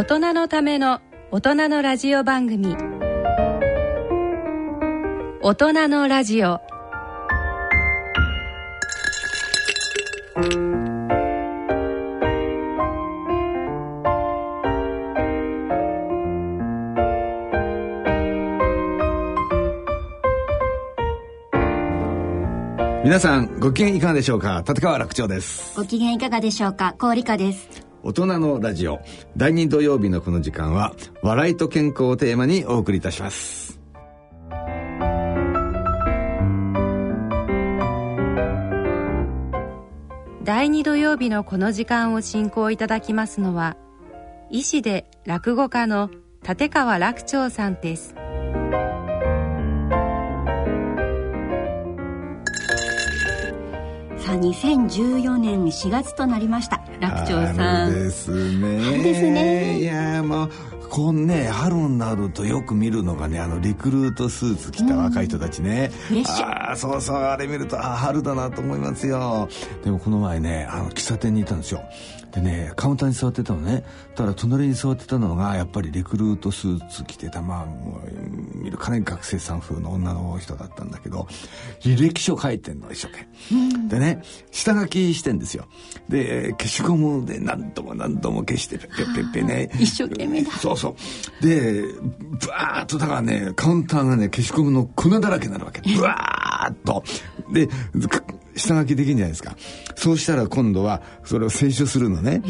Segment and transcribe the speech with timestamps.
[0.00, 2.74] 大人のための大人のラジオ番組。
[5.42, 6.58] 大人のラジオ。
[23.04, 24.64] 皆さんご機嫌いかがでしょうか？
[24.66, 25.76] 立川楽長です。
[25.76, 26.94] ご機嫌いかがでしょうか？
[26.98, 29.00] 氷香です大人のラジオ。
[29.36, 33.78] 第2土曜日のこの時間は笑いと健康をテーマにお送りいたします。
[40.42, 43.76] 第2土曜日のこの時間を進行いただきますのは
[44.50, 46.10] 医師で落語家の
[46.46, 48.19] 立川楽長さんです。
[54.30, 56.80] さあ2014年4月となりました。
[57.00, 57.92] 楽長さん。
[57.92, 58.80] ですね。
[58.80, 59.80] 春ですね。
[59.80, 60.50] いやもう
[60.88, 66.46] こんね春になるとよく見るのがねあのリクルートスーツ着た若い人たちね、フレッシュ。
[66.46, 69.48] ああそうそうあれ見るとああ春だなと思いますよ。
[69.82, 71.82] でもこの前ねあの喫茶店にいたんですよ
[72.32, 73.84] でねカウンターに座ってたのね。
[74.14, 81.26] ただ隣に座ってたのがやっぱりリクルートスーツ着てたまあもう見るかね学生さん風の女の人だったんだけど
[81.80, 85.66] 履歴書書いてんの一生懸命、でね下書きしてんですよ。
[86.08, 89.70] で消しゴムで何度も何度も消してペッペッペッペね。
[89.74, 90.52] 一生懸命だ。
[90.52, 90.96] そうそ
[91.40, 91.46] う。
[91.46, 91.84] で
[92.46, 95.80] バーッとだからねカウンターがね消しゴムの粉だらけになるわけ。
[95.80, 97.02] ブワーッと。
[97.52, 98.22] でく
[98.56, 99.56] 下書きできるんじゃないですか。
[99.96, 102.42] そうしたら今度はそれを清書するのね。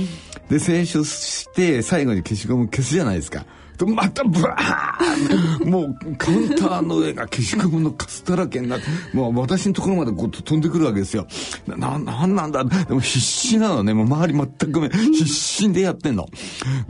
[0.48, 3.44] で清書して最後に消しゴム消すじゃないですか
[3.80, 8.86] とまたブワーもうカウンターの上が消しゴムのカスだらけになって
[9.16, 11.26] もう私のところまでこう飛んでくるわけですよ。
[11.66, 12.62] ななんなんだ？
[12.62, 13.94] でも必死なのね。
[13.94, 16.28] もう周り全く必死でやってんの。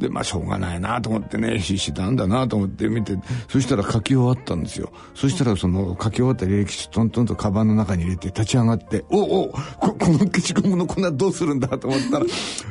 [0.01, 1.61] でまあしょうがないなと思ってね。
[1.61, 3.17] 必死なんだなと思って見て
[3.49, 4.93] そしたら書き終わったんですよ。
[5.15, 9.49] そしたらその書き終わった履歴書トントンとカバンの中に入れて立ち上がっておお
[9.79, 12.27] ここの消しゴムの粉どうするんだと思ったら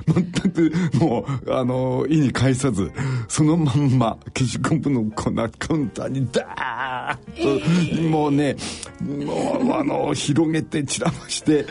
[0.07, 2.91] 全くもうあの意に介さず
[3.29, 8.55] そのまんま消しゴムの粉カウンターにダーッと、もうね
[9.01, 11.65] もうあの広げて散らばして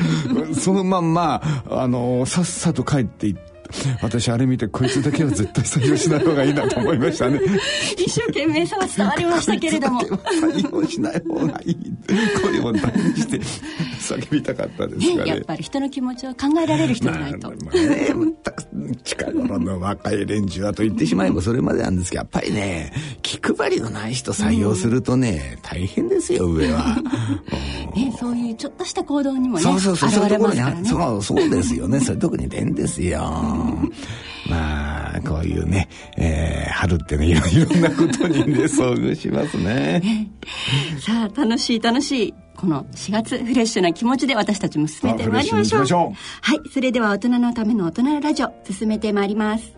[0.54, 3.57] そのまんまあのさっさと帰っていって
[4.02, 7.40] 私あれ見てこいつだけは絶対採用しない方がいいなと思いましたね。
[7.96, 10.00] 一生懸命さは伝わりましたけれども。
[10.00, 11.76] 採用しない方がいい。
[12.42, 13.38] 声を大にして
[13.98, 15.24] 叫びたかったですがね。
[15.24, 22.92] ねやっぱり人の気持ちを考えられる人じゃないと、まあまあね、近頃の若い連中はと言ってしまえばそれまでなんですけどやっぱりね
[23.22, 26.96] 気配りのない人採用するとね、大変ですよ上は。
[27.94, 30.82] ね、そういうちょっとした行動にもねそうそうそう、そうね。
[30.84, 32.00] そう、そうですよね。
[32.00, 33.20] そういうとこに出んですよ。
[34.48, 40.30] まあ、こういうね、えー、春ってね、いろいろんなことにね、遭遇しますね。
[41.00, 45.86] さあ楽しい楽しいこの4月フレッシュな気持ちで私たちも進めてまいりましょう。
[45.86, 46.16] しょう。
[46.40, 49.77] はいそれでは大人のための大人のラジオ進めてまいります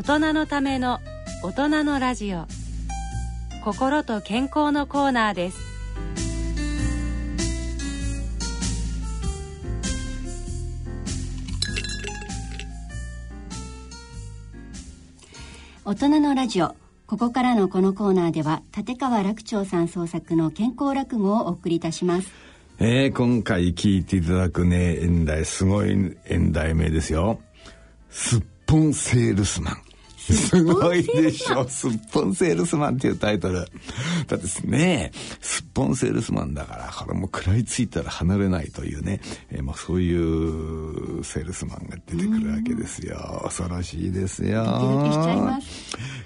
[0.00, 0.98] 大人のための
[1.42, 2.46] 大人のラジオ。
[3.62, 5.58] 心と健康のコーナーです。
[15.84, 16.74] 大人のラジオ。
[17.06, 22.32] ここからのこのコーナーでは立川楽長さん創作の健康落語をお送りいたします。
[22.78, 25.90] えー、今回聞いていただくね演題すごい
[26.24, 27.38] 演題名ですよ。
[28.08, 29.89] すっぽんセールスマン
[30.32, 31.68] すごいでしょ。
[31.68, 33.56] すっぽんセールスマンっていうタイトル。
[33.56, 33.62] だ
[34.36, 43.40] ってね、すっぽんセールスマンだから、これも食らいついたら離れないというね、えー、まあそういうセールスマンが出てくるわけですよ。
[43.44, 44.64] 恐ろしいですよ。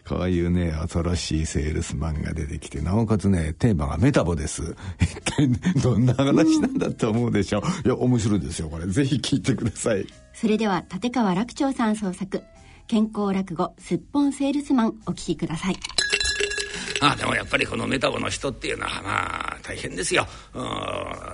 [0.08, 4.74] こういうね、恐ろしいセールスマンが出てきて、なおかつね、テーマがメタボです。
[5.00, 5.48] 一体
[5.80, 7.62] どんな話なんだと思うでしょう。
[7.86, 8.86] いや、面白いですよ、これ。
[8.86, 10.06] ぜひ聞いてください。
[10.34, 12.42] それでは、立川楽長さん創作。
[12.86, 15.76] 健康落語すっぽんセールスマンお聞きください。
[17.00, 20.26] ああでもやっぱりこのメタボの人っていうのはまあ大変ですよ。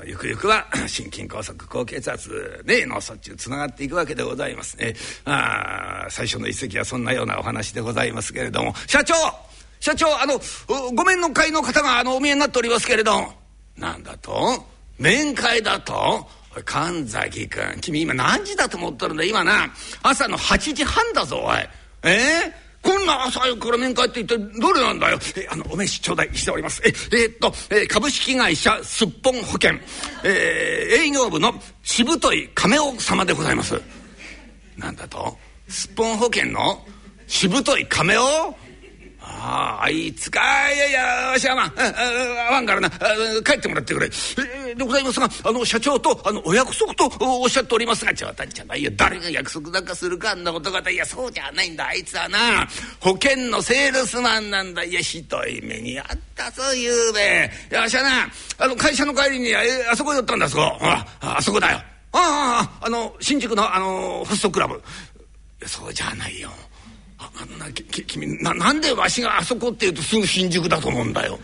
[0.05, 4.95] ゆくゆくは心筋梗塞高血圧ね脳卒中つながっていくわけでございますね。
[5.27, 8.75] あ最初の一席はそんなようなお話でございますけれども。
[8.87, 9.15] 社長
[9.81, 10.41] 社長あの
[10.95, 13.33] ご面の会の方があのお見えになっておりますけれど
[13.77, 14.65] なんだと？
[14.99, 16.27] 面会だと？
[16.65, 19.25] 神崎君君今何時だと思っとるんだ？
[19.25, 21.57] 今な朝の8時半だぞおい
[22.03, 22.11] え？
[22.11, 25.19] えー、こんな朝早くから面会って一体どれなんだよ？
[25.37, 26.83] えあの、お名刺頂戴しております。
[26.85, 29.75] え、えー、っと、えー、株式会社すっぽん保険、
[30.25, 33.81] えー、営業部のしぶとい亀尾様でございます。
[34.77, 35.39] なんだと？
[35.69, 36.85] すっぽん保険の
[37.29, 38.23] しぶとい亀尾？
[39.39, 40.41] ああ、あいつか。
[40.73, 41.73] いやいや、わしはまあ、
[42.51, 44.09] あわんからな、帰ってもらってくれ。
[44.75, 48.91] でございますが、あの、社長と、あの、お約束とおっしゃっておりますが、冗談じゃないよ。
[48.97, 50.91] 誰が約束なんかするか、あんなことが。
[50.91, 51.87] いや、そうじゃないんだ。
[51.87, 52.69] あいつはな、
[53.01, 54.85] 保険のセールスマンなんだ。
[54.85, 57.51] いや、ひどい目にあったぞ、ゆうべ。
[57.71, 58.29] いや、わしはな、
[58.59, 60.79] あの、会社の帰りに、えあそこ寄ったんだ、あそこ。
[60.81, 61.79] あ、あそこだよ。
[62.13, 64.83] ああ、あの、新宿の、あの、ホストクラブ。
[65.67, 66.51] そうじゃないよ。
[67.21, 71.39] ああのなき君ななんでわしがあそこって言うとすぐ新宿だと思うんだよ。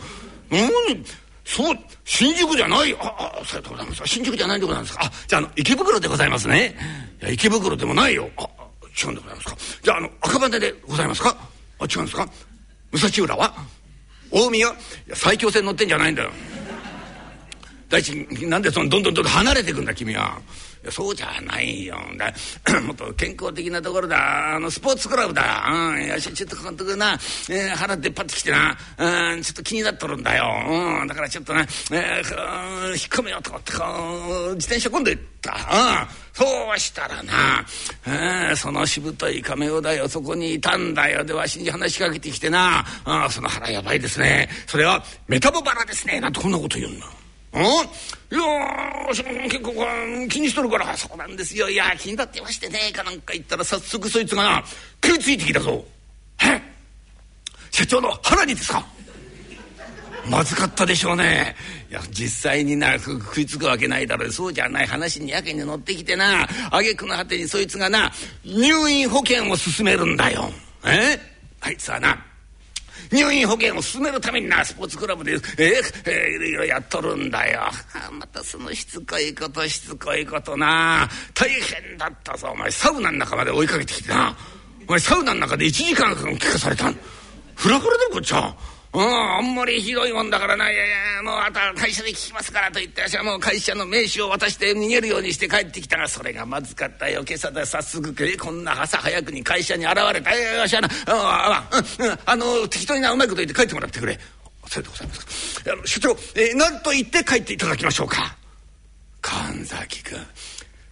[0.51, 1.05] うん
[1.45, 2.93] そう新宿じゃない。
[2.99, 4.03] ああそうでございます。
[4.07, 5.05] 新宿じゃないでございますか。
[5.05, 6.75] あじゃあの池袋でございますね。
[7.23, 8.29] いや池袋でもないよ。
[8.37, 8.49] あ
[9.01, 9.57] 違うんでございますか。
[9.83, 11.37] じゃああの赤羽でございますか。
[11.79, 12.29] あ違うんですか。
[12.91, 13.55] 武蔵浦は？
[14.31, 14.69] 大宮？
[14.69, 14.73] い
[15.09, 16.33] や埼京線乗ってんじゃないんだよ。
[17.89, 18.13] 第一
[18.49, 20.41] なんでそのどんどんどんどん離れていくんだ君は。
[20.91, 21.97] そうじゃないよ。
[22.17, 22.33] だ
[22.83, 24.57] もっと健康的なところだ。
[24.57, 25.67] あのスポーツクラブだ。
[25.71, 28.77] うんいやちょっと監督な、えー、腹出っ張ってきてな。
[28.99, 30.45] うんちょっと気になっとるんだよ。
[31.01, 33.85] うんだからちょっとな、えー、引っ込めようと思ってこ
[34.51, 35.53] う自転車込んでいった。
[35.53, 35.55] う
[36.05, 36.45] んそ
[36.75, 37.65] うしたらな、
[38.07, 40.07] えー、そのしぶとい亀尾だよ。
[40.07, 41.25] そこにいたんだよ。
[41.25, 42.85] でわしに話しかけてきてな。
[43.05, 44.49] あその腹やばいですね。
[44.67, 46.21] それはメタボバラですね。
[46.21, 47.07] なんてこんなこと言うんだ。
[47.59, 49.73] いやその結構
[50.29, 50.97] 気にしとるから。
[50.97, 51.71] そうなんですよ。
[51.71, 52.93] いや気になってましてね。
[52.93, 54.65] かなんか言ったら早速そいつがな
[55.05, 55.85] 食いついてきたぞ。
[56.43, 56.61] え？
[57.71, 58.85] 社長の腹にですか？
[60.29, 61.55] まずかったでしょうね。
[61.89, 64.33] いや実際にな食いつくわけないだろう。
[64.33, 66.49] そうじゃない話にやけに乗ってきてな。
[66.73, 68.11] 挙句の果てにそいつがな
[68.45, 70.51] 入院保険を勧めるんだよ。
[70.85, 71.17] え？
[71.61, 72.26] あいつはな
[73.13, 75.41] 入院保険を進めるためになスポーツクラブでえー、
[76.07, 77.63] え、いろいろやっとるんだよ。
[78.13, 84.37] またそのしつこいことしつこいことな大変だったぞお前サウナの中まで追いかけてきてな
[84.87, 86.97] お前サウナの中で1時間聞かされたん
[87.55, 88.57] フラフラでこっちは。
[88.97, 97.23] うん、あんまりひどいもんだからな、いやいや、もうあとは会社で聞きますからと言って、私はもう会社の名刺を渡して逃げるようにして帰ってきたが、それがまずかったよ。
[97.29, 100.35] 今朝だ、早速、こんな朝早くに会社に現れた。
[100.35, 104.19] いやいや、しはな、あ、うん、あの、適当にな、うまいこと言って帰ってもらってくれ。
[104.67, 105.71] それでございます。
[105.71, 108.35] あの、所長、えー、何と言って帰っていただきましょうか。
[109.21, 110.19] 神崎君。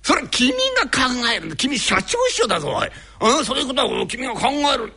[0.03, 1.57] それ君が考える。
[1.57, 2.91] 君社長秘書だぞ、おい。
[3.39, 4.93] うん、そういうことは君が考える。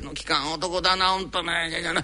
[0.00, 1.68] の利かん男だなほんとね。
[1.70, 2.02] じゃじゃな。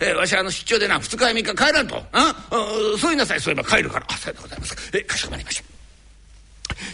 [0.00, 2.02] えわしあの出張でな二日や三日帰らんと。
[2.12, 4.06] あそう言いなさいそういえば帰るから。
[4.08, 4.76] あさようでございます。
[4.76, 5.72] かえかしこまりました。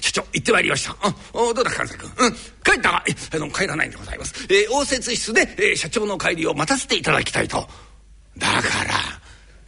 [0.00, 0.96] 社長行ってまいりました。
[1.02, 2.26] あどうだ神崎君。
[2.26, 2.32] うん。
[2.32, 2.90] 帰った。
[2.90, 7.68] がえあの帰らないんでございます、え、応接室で、えー、社長の帰りを待たせていただきたいと。
[8.36, 8.54] だか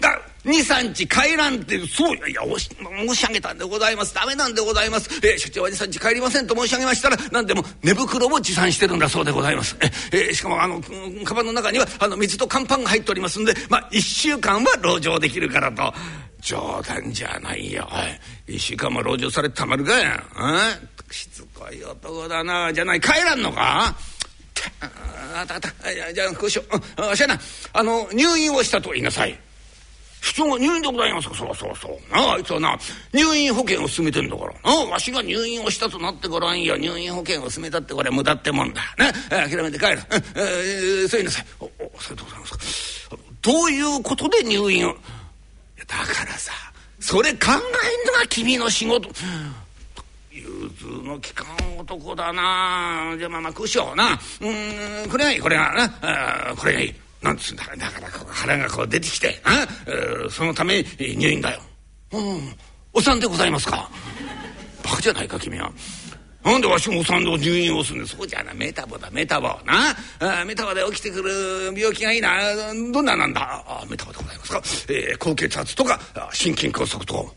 [0.00, 4.14] らが23日帰らんってそういやいや申し上げたんでございます。
[4.14, 9.76] ダメなんでございます、えー、社長は23日帰りませんと申し上げましたら何でも寝袋も持参してるんだそうでございます。
[10.12, 10.80] えー、しかもあの
[11.24, 15.92] カバンの中にはあの水と乾パンが入っておりますんでまあ1週間は籠城できるからと。
[16.40, 17.86] 冗談じゃないよ。
[18.46, 19.92] 1週間も籠城されてたまるか。
[19.98, 20.22] や
[21.10, 22.72] しつこい男だな。
[22.72, 23.94] じゃない帰らんのか。
[25.34, 25.70] あたた
[26.12, 26.62] じゃあこうしよ
[26.98, 27.38] う、うん、しゃな
[27.72, 29.38] あの入院をしたと言いなさい。
[30.20, 31.34] 普通は入院でございますか？
[31.34, 32.78] そうそうそうああいつはな
[33.12, 34.52] 入院保険を進めてんだから。
[34.62, 38.82] ああわしが入院をしたとなってごらんよ入院保険を進めたってこれ無駄ってもんだ。
[38.98, 39.12] な
[39.48, 39.98] 諦めて帰る、うん
[40.36, 41.46] えー、そう言いなさい。
[41.60, 44.94] おおそうでございますかどういうことで入院を
[45.86, 46.52] だからさ
[47.00, 49.08] それ考えんのが君の仕事
[50.30, 61.60] 融通の利かん男だなじゃあまあまあこうしようなうんこれがいいこれがなこれがいいなんつうんだだからこう腹がこう出てきてあ、えー、そのため入院だよ。
[62.12, 62.56] うん。
[62.92, 63.90] お産でございますか？
[64.82, 65.70] バカじゃないか君は。
[66.42, 69.48] なんでわしもお産で入院をするんですそうじゃなメタボだメタボ。
[69.66, 72.54] なあメタボで起きてくる病気がいいな。
[72.92, 73.62] どんななんだ？
[73.68, 76.00] あメタボでございますか、えー、高血圧とか
[76.32, 77.32] 心筋梗塞とか。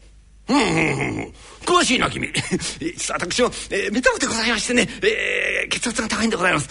[0.49, 1.33] うんうんうん
[1.65, 2.27] 詳しいな君。
[2.79, 6.69] 実は私も、えー、メタボでございましてね、えー、血圧が高いんでございます。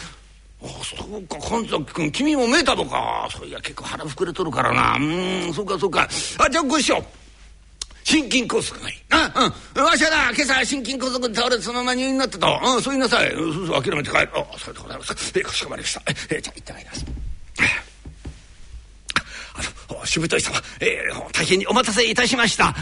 [0.83, 3.29] そうか神崎君君もメタボか。
[3.31, 4.97] そういや結構腹膨れとるからな。
[4.97, 6.09] うんそうかそうか。
[6.39, 7.05] あじゃあご一緒
[8.05, 8.97] 心筋梗塞がいい。
[9.09, 9.85] なうん。
[9.85, 12.47] わしはな今朝心筋梗塞で倒れてそのまま入院になってた。
[12.47, 13.31] うんそう言いなさい。
[13.33, 14.31] そうそう諦めて帰る。
[14.35, 15.33] あそれでございます。
[15.39, 16.03] えかしこまりました。
[16.07, 17.07] えじゃあ行ってまいります。
[19.55, 22.75] あのしぶとい様、えー、大変にお待たせいたしました。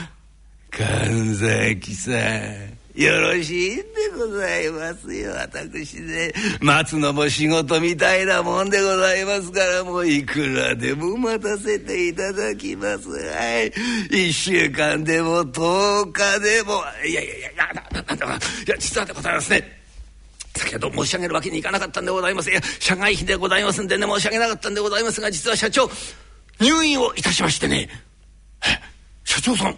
[0.71, 3.85] 神崎さんよろしいんで
[4.17, 5.33] ございますよ。
[5.33, 13.09] 私ね待つのも仕事みたいなもんでございますからもういくらでも待たせていただきます。
[13.11, 13.71] はい。
[14.11, 16.83] 1週間でも10日でも。
[17.07, 19.81] いやいやいやいやななんだいや実はでございますね
[20.57, 25.89] 先ほど申し上げるわけにいかなかったんでございますいや社外費でございますんでね申し上げなかったんでございますが実は社長
[26.61, 27.89] 入院をいたしましてね
[29.25, 29.77] 社長さん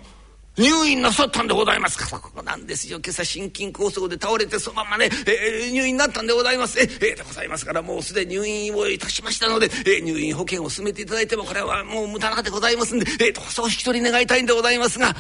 [0.59, 2.07] 入院なさったんでございますか？
[2.07, 2.99] そこなんですよ。
[3.03, 6.79] 今朝心筋梗塞で倒れてそのままね、えー、入院になったんでございます。
[6.79, 15.17] ええー、でございますからもうすでに入院をいたしましたので、えー、入院保険を進めていただいてもこれはもう無駄なでございますんで、えー、どうぞお引き取り願いたいんでございますが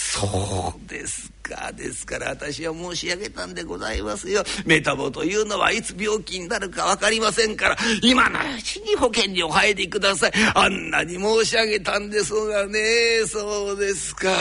[0.00, 1.72] そうですか。
[1.72, 4.44] ですから私は申し上げたんでございますよ。
[4.64, 7.76] メタボというのはいつ病気になるか分かりませんから。
[8.00, 10.32] 今のうちに保険にお入りください。
[10.54, 13.26] あんなに申し上げたんですがね。
[13.26, 14.32] そうですか。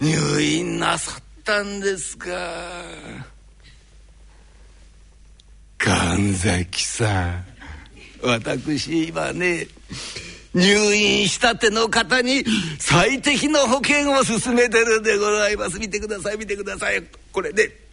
[0.00, 2.30] 入院なさったんですか。
[5.76, 7.44] 神崎さん。
[8.22, 9.66] 私今ね
[10.54, 12.44] 入院したての方に
[12.78, 15.78] 最適の保険を勧めてるんでございます。
[15.78, 17.02] 見てください見てください。
[17.32, 17.83] これね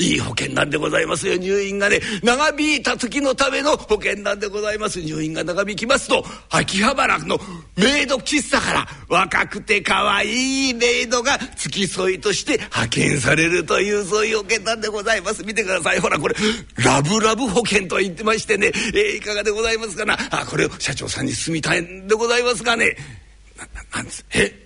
[0.00, 2.00] いい保険なんでございますよ入院がね。
[2.22, 5.00] 長引いた時のための保険なんでございます。
[5.00, 7.38] 入院が長引きますと秋葉原の
[7.76, 15.44] メイド喫茶から若くて可愛いメイドが付き添いとして派遣されるというそういう保険なんでございます。
[15.44, 16.00] 見てください。
[16.00, 16.34] ほらこれ
[16.76, 20.18] ラブラブ保険と言ってましてね、えー、いかがでございますかな？
[20.30, 22.96] あこれを社長さんに住みたいんでございますがね？
[23.56, 24.65] なななんですえ？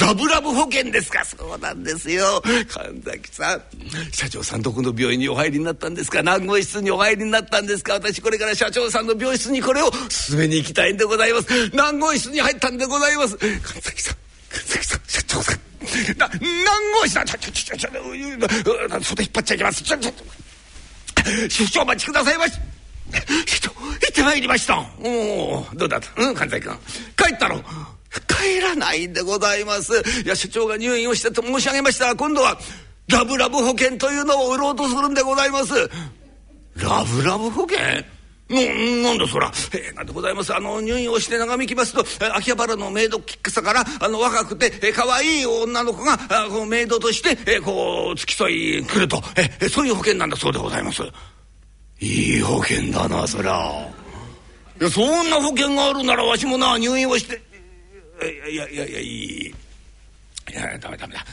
[0.00, 1.24] ラブラブ保険ですか。
[1.24, 2.42] そうなんですよ。
[2.68, 3.62] 神崎さん。
[4.12, 6.22] 社長さんどこの病院にお入りになったんですか。
[6.22, 7.94] 何号室にお入りになったんですか。
[7.94, 11.70] 私これから社長さんの病室にこれを進めに行きたいんでございます。
[11.74, 13.36] 何号室に入ったんでございます。
[13.36, 14.16] 神崎さん。
[14.50, 15.00] 神崎さん。
[15.06, 15.58] 社長さん。
[16.18, 16.38] な何
[17.00, 17.24] 号室だ。
[17.24, 17.90] ちょちょちょちょ
[19.02, 19.82] 袖引っ張っちゃいけます。
[19.82, 20.12] ちょちょ
[21.48, 22.52] 社長お待ちくださいまし。
[23.46, 24.78] 社長行ってまいりました。
[25.02, 25.08] お
[25.60, 26.22] おどうだった？
[26.22, 26.76] うん神崎君
[27.16, 27.62] 帰ったろ
[28.20, 29.92] 帰らないんでございます。
[30.24, 32.58] いや所長が入院をしたと申し上げましたが今度は
[33.08, 35.74] ラブラブ保険というのを売ろうとするんでございます。
[36.76, 38.04] ラブラブ保険？
[38.50, 38.56] な
[39.10, 40.54] なんだそら、えー、なんでございます？
[40.54, 42.02] あの入院をして長引きますと
[42.34, 51.02] 秋葉原のメイド喫茶からあの若くて、えー、可愛い女の子があこうメイドとして、えー、こう付き添い来ると、えー、そういう保険なんだそうでございます。
[52.00, 53.90] いい保険だなそら。
[54.80, 57.42] いやそんな保険があるならわしもな入院をして
[58.24, 59.54] いやいやいやいい
[60.50, 61.24] いやダメダメだ。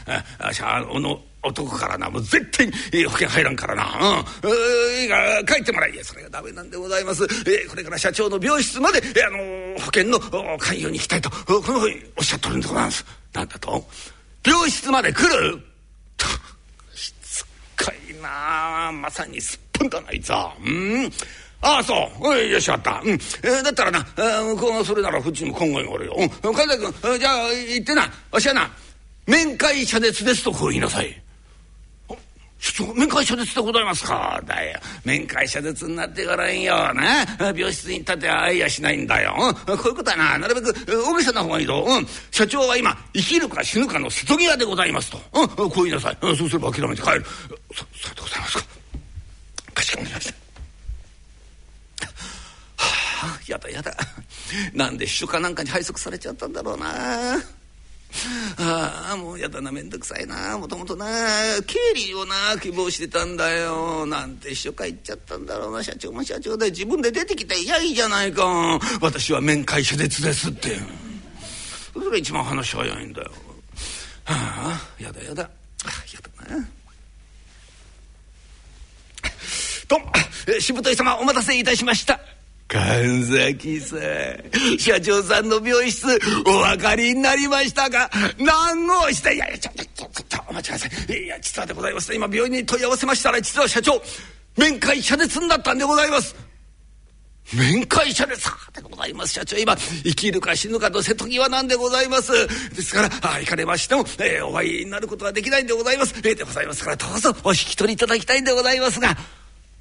[0.61, 2.09] あの男からな。
[2.09, 4.25] もう絶対に保険入らんからな。
[4.43, 5.01] うん。
[5.01, 10.19] いいか帰ってもらいやそれがダメなんでございます、え、これから社長の病室まで、あの保険の
[10.57, 11.29] 勧誘に行きたいと。
[11.29, 13.05] このふうにおっしゃっとるんでございます。
[13.33, 13.85] なんだと？
[14.45, 15.59] 病室まで来る。
[16.17, 16.25] と
[16.95, 21.11] しつこいなまさにすっぽんだないつはうん。
[21.65, 22.37] ああそう。
[22.47, 23.09] よしあった、うん。
[23.09, 28.07] えー、だったらな向こそれならこっちも今後におるよ、うん、神田君じゃあ行ってな。
[28.31, 28.69] わしはな
[29.25, 31.21] 面会謝絶ですとこう言いなさい。
[32.95, 34.41] 面会謝絶でございますか。
[34.45, 34.79] だよ。
[35.03, 39.35] 面会謝絶になってからんよな病室に立てあいやしないんだよ、
[39.67, 47.25] うん、こういうことはななるべく大げさな方がいいぞ、うん、社長は今生きるか死ぬかの瀬戸際でございますと、うん、こう言いなさい、うん、そうすれば諦めて帰る。
[47.73, 48.63] そそうでございますか。
[49.73, 50.44] かしこまりました。
[53.47, 53.95] やだやだ。
[54.73, 57.37] なんで秘書かなんかに配属されちゃったんだろうな。
[58.57, 61.05] ああもうやだな面倒くさいなもともとな。
[61.67, 64.05] 経理をな希望してたんだよ。
[64.05, 66.69] なんて秘書会行っちゃったんだろうな社長も社長で。
[66.69, 68.79] 自分で出てきていやいいじゃないか。
[69.01, 70.79] 私は面会手術ですって。
[71.93, 73.31] それが一番話早いんだよ。
[74.25, 74.33] は
[74.73, 75.43] あやだやだ。
[75.43, 75.49] や
[76.49, 76.67] だな。
[79.87, 82.19] どうもしぶとい様お待たせいたしました。
[82.75, 88.09] 神崎さん社長さんの病室お分かりになりましたか？
[88.37, 89.33] 何号室？
[89.33, 91.23] いやいやちょちょちょちょお待ちください。
[91.23, 94.01] いや実はでございます今病院に問い合わせましたら実は社長
[94.57, 96.35] 面会謝絶になったんでございます。
[97.55, 99.55] 面会者でさでございます社長。
[99.55, 102.33] 今生きるか死ぬかと瀬戸際なんでございます？
[102.75, 106.13] ですからあ行かれましても、えー、お会いになることはできないんでございます。
[106.17, 109.15] えー、でございますからどうぞお引き取りいただきたいんでございますが。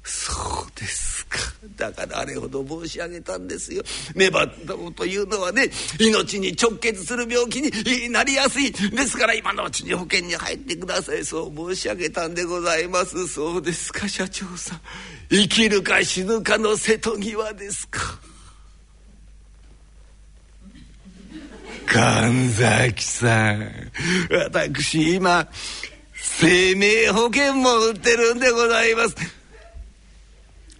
[0.03, 1.34] そうですか。
[1.75, 3.83] だからあれほど申し上げたんですよ。
[4.15, 4.47] メバ
[4.95, 5.69] というのはね
[5.99, 8.71] 命に直結する病気になりやすい。
[8.71, 11.25] ですから今のうちに保険に入ってください。
[11.25, 13.27] そう申し上げたんでございます。
[13.27, 14.81] そうですか社長さん。
[15.29, 18.19] 生きるか死ぬかの瀬戸際ですか。
[21.85, 23.91] 神崎さん。
[24.31, 25.47] 私今
[26.13, 29.15] 生命保険も売ってるんでございます。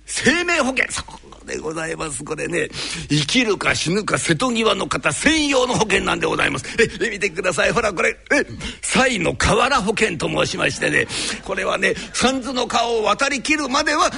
[0.06, 0.86] 生命保険。
[0.92, 2.24] そうでございます。
[2.24, 2.70] これね
[3.10, 6.66] 生きるか死ぬか瀬戸際の方専用の保険なんでございます。
[7.02, 7.72] え見てください。
[7.72, 8.18] ほらこれ。
[8.32, 8.46] え
[8.82, 11.08] 才の河原保険と申しましてね。
[11.44, 14.10] これはね三途の川を渡りきるまでは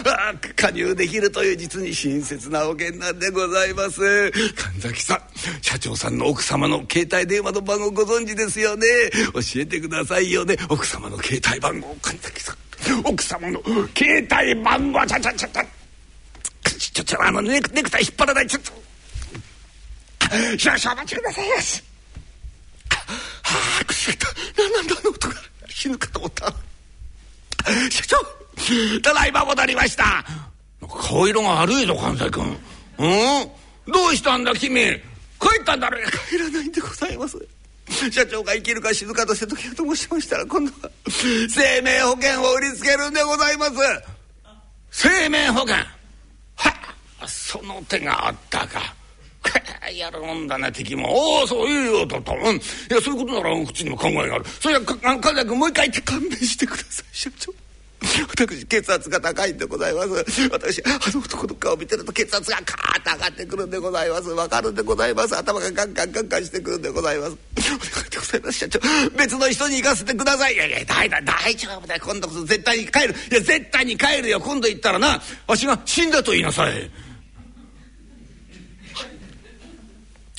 [0.55, 4.31] 加入できるという実に親切な保険なんでございます。
[4.31, 5.21] 神崎さん
[5.61, 8.85] 社長さんの奥様の携帯電話の番号ご存知ですよね。
[9.33, 10.57] 教えてくださいよね。
[10.69, 12.57] 奥様の携帯番号神崎さん。
[13.03, 13.61] 奥様の
[13.95, 15.76] 携帯番号ちゃちゃちゃちゃ。
[16.97, 18.71] ちょちょあのネクネクタイ引っ張らないちょっと
[20.57, 21.83] 少々お待ちくださいよし。
[22.89, 24.27] はあくしった。
[24.57, 25.35] 何なんだあの音が。
[25.69, 26.51] 死ぬかと思った。
[27.91, 28.17] 社長
[29.01, 30.25] ただいま戻りました。
[30.81, 32.57] 顔色が悪いぞ関西君。
[32.97, 33.93] うん？
[33.93, 34.81] どうしたんだ君。
[35.39, 36.03] 帰ったんだろう。
[36.29, 37.37] 帰らないんでございます。
[38.11, 43.73] 社長が生きるか死ぬかと瀬戸際と申しましたら今度は生命保険を売りつけるんでございます。
[44.89, 45.75] 生命保険
[47.25, 48.93] その手があったか。
[49.95, 51.09] やるもんだな敵も。
[51.09, 54.45] おおそういいよとと、うん、いやそういうことなら口にも考えがある。
[54.59, 57.53] それは神崎君もう一回言って勘弁してください社長。
[57.99, 60.49] 私血圧が高いんでございます。
[60.49, 64.29] 私あの男の顔見てると血圧がカーッと上がってくるんでございます。
[64.29, 65.35] わかるんでございます。
[65.35, 67.31] 頭がガンガンガンガンしてくるんでございます。
[67.31, 68.79] お願いでございます社長。
[69.17, 70.53] 別の人に行かせてください。
[70.53, 72.01] いやいや大大大丈夫だよ。
[72.05, 73.15] 今度こそ絶対に帰る。
[73.31, 74.39] いや絶対に帰るよ。
[74.39, 77.06] 今度行ったらなわしが死んだと言いなさい。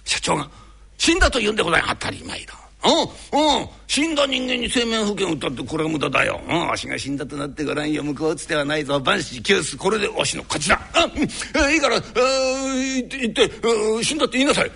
[0.09, 0.49] 社長が
[0.97, 3.68] 死んだと言うんでございます当たり前だうんうん。
[3.87, 8.03] 死んだ人間に生命保険を打ったってこれは無駄だよ、うん、わしが死んだとなってごらんよ。
[8.05, 8.99] 向こうつてはないぞ。
[9.01, 10.81] 万死九死これでわしの勝ちだ。
[10.94, 14.71] あ、うん、えいいから行って行って死んだって言いなさい。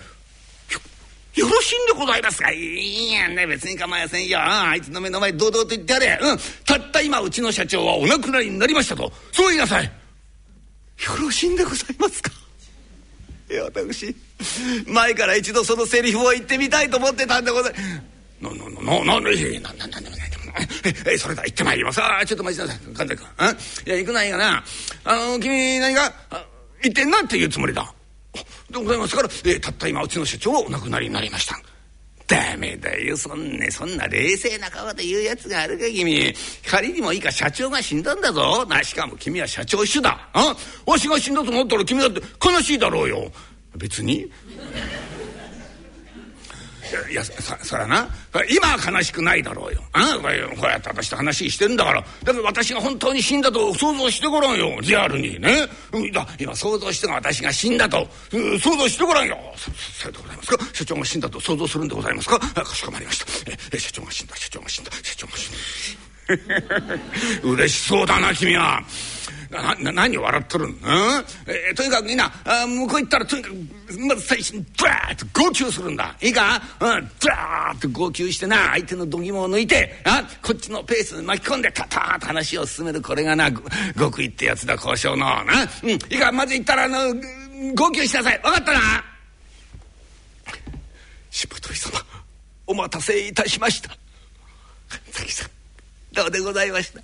[1.35, 2.51] よろしいんでございますか。
[2.51, 4.39] いいやね別に構いませんよ。
[4.39, 9.11] あいつの目の前堂々と言ってやれ、うん、たった今うちの社長はお亡くなりになりましたと。
[9.31, 9.85] そう言いなさい。
[9.85, 9.91] よ
[11.19, 12.31] ろしいんでございますか。
[13.49, 14.15] いや私
[14.87, 17.73] 前から一度そのセリフを言ってみたいと思ってたんでござい
[18.41, 20.23] ななななななななな
[21.05, 24.63] えそれだ行ってまいりますあちょっと待ちなさい神崎君いや行くないがな
[25.03, 26.13] あの君何が
[26.83, 27.91] 一体何て言うつもりだ
[28.69, 31.55] でございますから、えたった今うちの社長はお亡くなりになりました
[32.27, 36.33] ダメだよそんなそんな冷静な顔で言うやつがあるか君
[36.67, 43.31] 仮にもいいか社長が死んだんだぞなしかも君は社長秘書だあわしが死んだと思ったら君だって悲しいだろうよ
[43.75, 44.29] 別に。
[47.09, 47.33] いやそ
[47.65, 48.07] そらな。
[48.49, 49.81] 今は悲しくないだろうよ。
[49.93, 52.05] あこうやって私と話してんだから。
[52.23, 54.79] だから私が本当に死んだと想像してごらんよ。
[54.81, 55.67] リアルにね。
[56.39, 58.07] 今想像してが私が死んだと。
[58.31, 59.37] 想像してごらんよ。
[59.57, 60.65] それでございますか。
[60.73, 62.39] 社長が死んだと想像するんでございますか。
[62.39, 63.51] かしこまりました。
[63.75, 65.57] え社長が死んだ社長が死んだ社長が死んだ。
[67.43, 68.83] 嬉しそうだな君は。
[69.61, 70.77] な何笑っとるん、うん？
[71.45, 73.55] えー、とにかくみんなあ向こう行ったらとにかく
[73.99, 76.15] まず最初にブワーッと号泣するんだ。
[76.21, 76.87] いいか、うん、
[77.19, 83.01] ブワーッと号泣してな相手の度肝を抜いてあこっちのペースに巻き込んでタタッと話を進める。
[83.01, 83.51] これがな
[83.97, 85.25] 極意ってやつだ交渉の。
[85.25, 85.43] な、
[85.83, 86.31] うん、いいか？
[86.31, 87.13] まず行ったらあの
[87.75, 88.39] 号泣しなさい。
[88.41, 88.79] 分かったな？
[91.29, 91.99] しぶとい様
[92.67, 93.89] お待たせいたしました。
[95.11, 95.49] 崎さん。
[96.13, 97.01] どうでございました。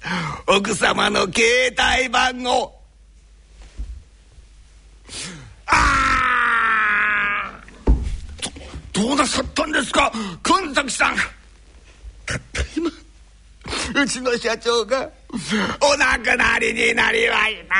[0.47, 2.79] 奥様の携帯番号。
[5.65, 7.61] ああ
[8.93, 10.11] どうなさったんですか？
[10.43, 11.15] 神崎さん。
[12.25, 12.91] たった今。
[14.01, 15.09] うちの社長が。
[15.81, 17.75] お亡くなりになりました。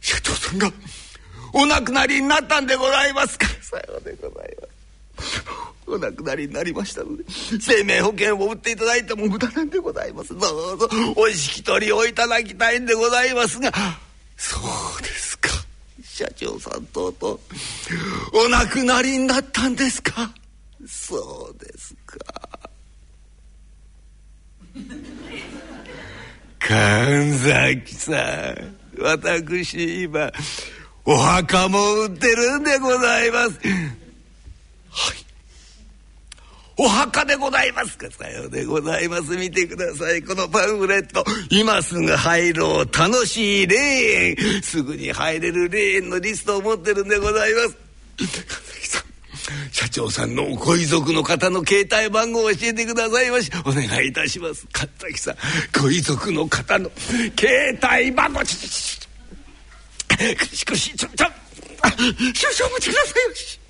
[0.00, 0.70] 社長さんが
[1.54, 3.46] お亡くなりになったんでございますか？
[3.62, 4.56] さようでござい
[5.16, 5.42] ます
[5.88, 7.24] お亡くなりになりましたので
[7.60, 10.36] 生命保険を売っていただいても無駄なんでございます。
[10.38, 13.72] どうぞお引き取りをいただきたいんでございますが
[14.36, 14.58] そ
[14.98, 15.50] うですか。
[16.04, 17.40] 社長さんとうとう
[18.46, 20.32] お亡くなりになったんですか。
[20.86, 22.18] そうですか。
[26.60, 30.30] 神崎さん私今
[31.04, 33.58] お墓も売ってるんでございます。
[34.90, 35.27] はい。
[36.80, 38.08] お墓でございますか。
[38.08, 39.36] さようでございます。
[39.36, 40.22] 見てください。
[40.22, 41.24] このパンフレット。
[41.50, 42.88] 今すぐ入ろう。
[42.96, 44.62] 楽しい霊園。
[44.62, 47.76] すぐに入れる霊園のリストを持ってるんでございます。
[48.88, 53.50] さ ん社長さんのご遺族の方の携帯番号を教えてくださいまし。
[53.64, 54.64] お願いいたします。
[54.70, 55.36] 神崎さん
[55.82, 56.92] ご遺族の方の
[57.36, 58.44] 携帯番号。
[58.44, 59.08] ちちちち
[60.56, 61.26] しかしちょちょ。
[61.26, 63.60] 少々お待ちくださいよし。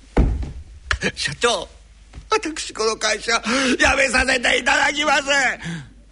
[1.15, 1.78] 社長。
[2.31, 3.41] 私この会社
[3.77, 5.23] 辞めさせていただきます。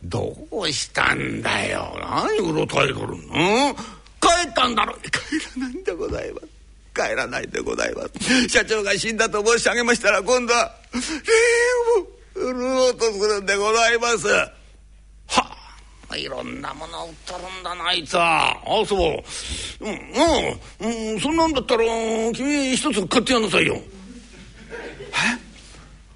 [0.04, 1.96] どうしたんだよ。
[2.00, 3.76] 何うろたえとるの？
[4.20, 4.96] 帰ったんだろ。
[4.96, 6.48] 帰らないんでございます。
[6.94, 8.50] 帰らないでございます。
[8.50, 10.72] 社長が死んだと申し上げましたら今度は
[12.36, 14.28] 礼を売ろうとするんでございます。
[14.28, 14.52] は
[16.10, 18.58] あいろんなもの売っとるんだなあいつは。
[18.66, 19.24] あそう。
[19.82, 19.92] うん
[20.82, 21.84] うん、うん、そんなんだったら
[22.34, 23.76] 君一つ買ってやんなさいよ。
[23.76, 25.47] え？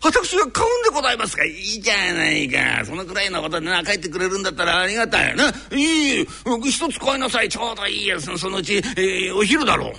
[0.03, 2.83] 私が買うんでございますかいいじゃないか。
[2.85, 5.49] そのくらいのことでな帰ってくれるんだったらありがたいな。
[5.71, 6.25] いい
[6.65, 7.49] 一つ買いなさい。
[7.49, 9.95] ちょうどいいやそのうち、えー、お昼だろう、うん、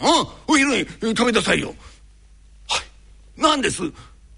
[0.49, 0.87] お昼に
[1.17, 1.69] 食べなさいよ。
[2.69, 2.83] はい。
[3.37, 3.83] 何です？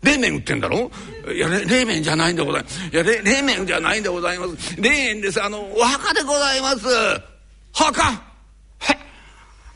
[0.03, 0.91] 冷麺売ってんだろ
[1.35, 2.85] いや冷麺じゃないんでございます。
[2.93, 4.77] いや冷麺じゃないんでございます。
[4.77, 5.43] 冷麺です。
[5.43, 6.87] あのお墓でございます。
[7.73, 8.03] 墓。
[8.03, 8.99] はい。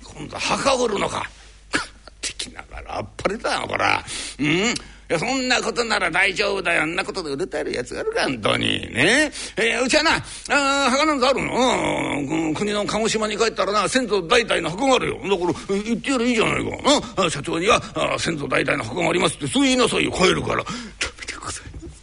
[0.05, 1.25] 今度墓売るのか。
[2.21, 4.05] 的ながらあっぱれだよこら。
[4.39, 4.75] うん？
[5.11, 6.83] いやそんなことなら大丈夫だよ。
[6.83, 8.67] あんなことで売れてるやつがあるか本当に。
[8.93, 9.33] ね。
[9.57, 10.17] えー、うちはな
[10.51, 15.15] あ墓なんかあるの、う、国の鹿児島に帰ったらな先祖代々の墓があるよ。
[15.17, 16.83] だから言ってやるいいじゃない
[17.17, 20.13] か、社長にはあ先祖代々の墓がありますってそう言いなさいよ。
[20.13, 20.63] 帰るから。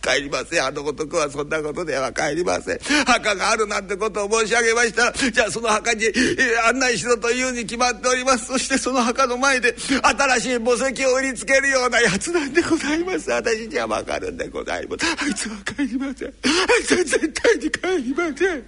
[0.05, 0.63] 帰りません。
[0.63, 2.79] あの男はそんなことでは帰りません。
[3.05, 5.05] 墓があるなんてことを申し上げました。
[5.05, 8.45] らじゃあその墓に、えー、案内しろというに決まっております。
[8.45, 13.31] そしてその墓の前で新しい墓石を売りつけるようなやつなんでございます。
[13.31, 15.05] 私には分かるんでございます。
[15.19, 16.27] あいつは帰りません。
[16.27, 16.31] あ
[16.79, 18.63] いつは絶対に帰りません。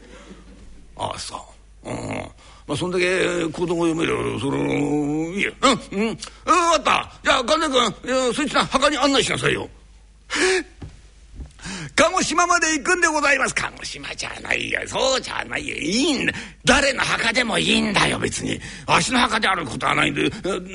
[0.97, 1.35] ああそ
[1.85, 1.89] う。
[1.89, 1.97] うん。
[2.67, 5.51] まあ、そんだけ子供読めるそれいいや。
[5.61, 6.15] うんうん。
[6.15, 7.11] 分かった。
[7.23, 9.69] じゃあ神田君そいつな墓に案内しなさいよ。
[10.35, 10.59] え？
[10.59, 10.63] っ
[11.95, 13.55] 鹿児島まで行くんでございます。
[13.55, 14.81] 鹿児島じゃないよ。
[14.87, 15.75] そうじゃないよ。
[15.75, 16.33] いいんだ。
[16.65, 18.59] 誰の墓でもいいんだよ別に。
[18.85, 20.29] わしの墓であることはないんで。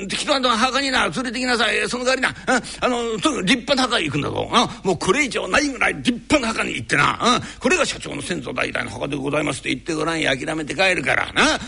[0.07, 1.89] 適当な墓にな連れてきなさい。
[1.89, 2.35] その代わりな。
[2.81, 4.49] あの立派な墓に行くんだぞ。
[4.83, 7.41] もうこれ以上ないぐらい立派な墓に行ってな。
[7.59, 10.35] これが社長の先祖代々の墓でございますって言ってごらんや。
[10.35, 11.31] 諦めて帰るから。
[11.33, 11.59] な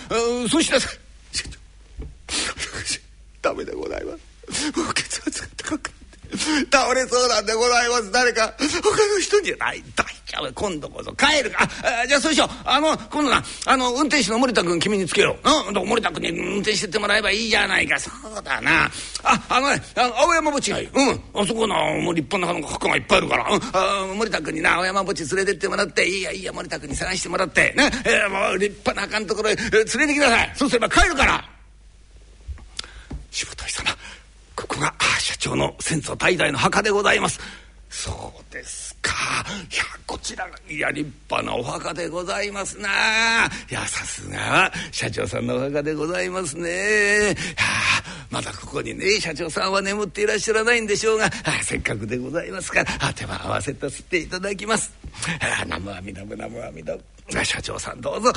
[0.50, 0.98] そうしなさい。
[3.42, 4.72] ダメでございます。
[4.94, 5.92] 血圧が高く。
[6.72, 8.12] 倒れそうなんでございます。
[8.12, 8.64] 誰か他
[9.14, 10.54] の人にない大丈夫。
[10.54, 11.12] 今度こそ。
[11.16, 11.68] 帰るか。
[12.04, 12.50] あじゃあそうしよう。
[12.66, 18.00] あの今度なあの運転手の森田君君につけよう、うん、森田君に運転してってもらえばいいじゃないか。
[18.00, 18.90] そうだな。
[19.24, 20.88] ああのねあの青山墓地がいい。
[20.88, 21.42] うん。
[21.42, 26.06] あそこなもう立派な墓がいっぱいあるから、うん、あ森田君にな青山墓地連れてってもらって。
[26.08, 27.74] いいやいいや森田君に探してもらって。
[27.76, 30.52] ね、えー、もう立派な墓のところへ、連れてきなさい。
[30.56, 31.44] そうすれば帰るから。
[33.32, 33.90] しぶとい様。
[34.56, 37.40] ここが社長の先祖代々の墓でございます。
[37.90, 39.12] そうですか。
[39.72, 42.90] いやこちらがいや立派なお墓でございますな。
[43.70, 46.70] いやさすが社長さんのお墓でございますね。
[46.70, 46.72] い
[47.30, 47.36] や
[48.30, 51.30] まだここにね社長さんは眠っていらっしゃらないんでしょうが
[51.62, 54.92] せっかくでございますから手は合わせさせていただきます。
[55.66, 58.34] 南無阿弥陀仏南無阿弥陀仏社長さんどうぞ。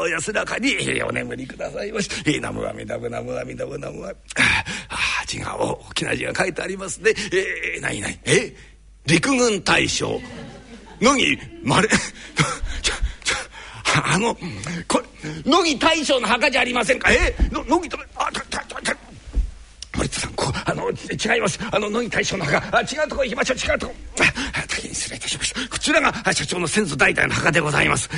[0.00, 2.08] お安らかにお眠りくださいまし。
[2.24, 4.16] 南無阿弥陀仏南無阿弥陀仏南無阿弥
[5.28, 7.12] 字が大きな字が書いてありますね。
[7.32, 8.52] えー、何何え
[9.06, 10.20] 陸軍大将。
[11.00, 11.96] 乃木まれちょ
[13.22, 13.34] ちょ
[14.04, 14.34] あの
[14.88, 15.04] これ
[15.44, 17.12] 乃木大将の墓じゃありませんか？
[17.12, 18.96] えの乃木とあたたたた
[19.96, 21.60] 森田さんこうあの違います。
[21.70, 22.76] あの乃木大将の墓。
[22.76, 23.94] あ違うとこ行きましょう違うとこ。
[24.16, 24.26] 大
[24.82, 25.60] 変失礼いたしました。
[25.78, 28.10] こちらが社長の先祖代々の墓でございます。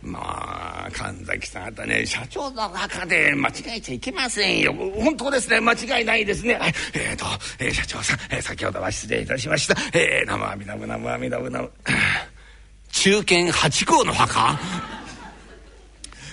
[0.00, 4.72] まあ神崎さんあたね社長の墓で間違えちゃいけませんよ。
[4.72, 6.58] 本当ですね間違いないですね。
[6.94, 7.26] えっ、ー、と、
[7.58, 9.74] えー、社長さん、えー、先ほどは失礼いたしました。
[9.92, 11.50] えー、生阿弥陀仏生阿弥陀仏。
[11.50, 11.70] 生
[12.92, 14.58] 中堅八甲の墓？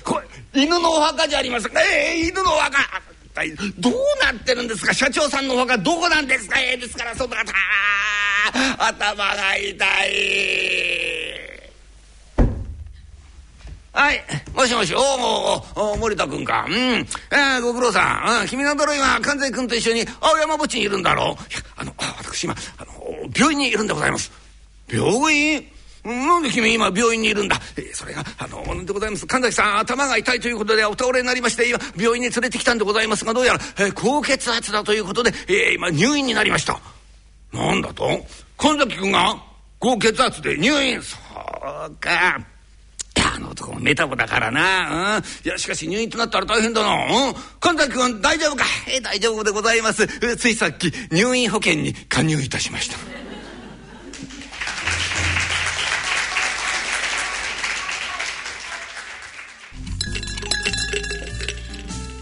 [0.05, 0.21] こ
[0.53, 1.81] れ犬のお墓じゃありませんか？
[1.81, 3.01] ええー、犬のお墓。
[3.77, 4.93] どうなってるんですか？
[4.93, 6.59] 社長さんのお墓どこなんですか？
[6.59, 7.37] ええー、ですからそんな
[8.77, 10.09] 頭が痛い。
[13.93, 14.23] はい。
[14.53, 14.93] もしもし。
[14.93, 14.99] お
[15.75, 16.67] おお森田君か。
[16.69, 21.25] うん、えー、ご苦労さん、うん、君のだろ今神崎君と一緒に青山墓地にいるんだろう。
[21.25, 22.91] いやあの私今あの
[23.35, 24.31] 病院にいるんでございます。
[24.87, 25.67] 病院？
[26.03, 29.25] なんで君今病院にいるんだ、えー、それがあのなんでございます？
[29.25, 36.79] 神崎さん頭が痛いということでお倒れになりまして今病院に連れてきたんでございますがどうやら、えー、高血圧だということで、えー、今入院になりました。
[37.53, 38.25] なんだと？
[38.57, 39.35] 神崎君が
[39.79, 42.39] 高血圧で入院そうか
[43.35, 45.17] あの男もメタボだからな。
[45.17, 45.23] うん。
[45.45, 47.27] いや、しかし入院となったら大変だな。
[47.27, 47.35] うん。
[47.59, 48.65] 神崎君大丈夫か？
[48.87, 50.07] え、大丈夫でございます。
[50.37, 52.97] ついさっき入院保険に加入いたしました。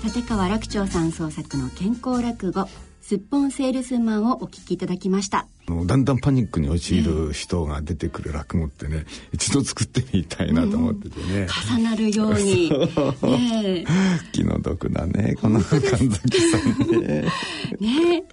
[0.03, 2.69] 立川楽長さん創作の健康落語
[3.07, 5.45] すっぽんセールスマンをお聞きいただきました。
[5.85, 12.69] だんだんパニックに陥る人が出てくる落語ってね、一度作ってみたいなと思っててね、うん、重なるように。
[12.69, 13.85] ね
[14.31, 17.25] 気の毒だねこの神崎さんね。
[17.79, 18.23] ね。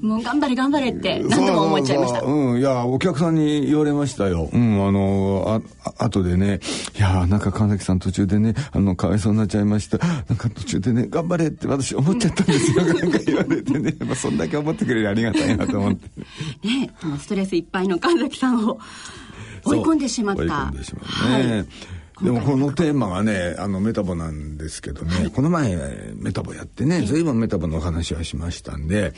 [0.00, 2.22] もう頑張れ頑張れって何度も思っちゃいました。
[2.22, 2.58] うん。
[2.58, 4.48] いやお客さんに言われましたよ。
[4.52, 6.60] うんあのあ後でね
[6.96, 9.98] いやなんか神崎さん途中でねあのかわいそうになっちゃいました。
[9.98, 15.81] なんか途中でね頑張れって私思っちゃったんですよ、うん、なんか言われてね、まあ、そんだけ思ってくれるありがたいなと思って
[16.62, 18.78] ねストレスいっぱいの神崎さんを
[19.64, 20.42] 追い込んでしまった。
[20.42, 21.56] 追い込んでしまうね。
[21.56, 21.66] はい
[22.20, 25.76] でもこのテーマがね、あのメタボなんですけどね、はい、この前
[26.14, 29.12] メタボやってね、随分メタボのお話はしましたんで、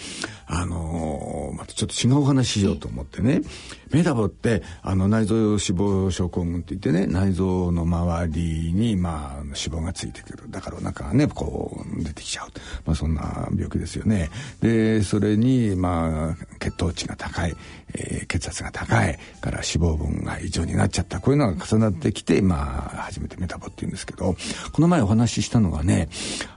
[0.46, 3.42] あのー、またちょっと違うお話しようと思ってね、
[3.90, 10.50] メタボってあの内臓脂肪症候群って言ってね、内臓の周りにまあ脂肪がついてくる。
[10.50, 12.48] だからお腹がね、こう出てきちゃう。
[12.87, 14.30] まあそんな病気ですよね。
[14.61, 17.54] で、それにまあ血糖値が高い、
[17.96, 21.20] えー、血圧が高いから脂肪分が異常になっちゃった。
[21.20, 24.37] こういうのが重なってきて、まあ初めてメタボって言うんですけど、
[24.72, 26.09] この前お話ししたのがね、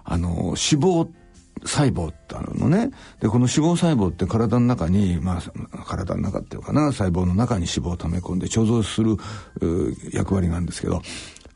[0.03, 1.07] あの、脂肪
[1.65, 2.91] 細胞ってあるのね。
[3.19, 5.39] で、この脂肪細胞って体の中に、ま
[5.71, 9.17] あ、体の中っていうかな、細胞の中に脂肪を溜め込んで貯蔵する
[10.11, 11.01] 役割があるんですけど、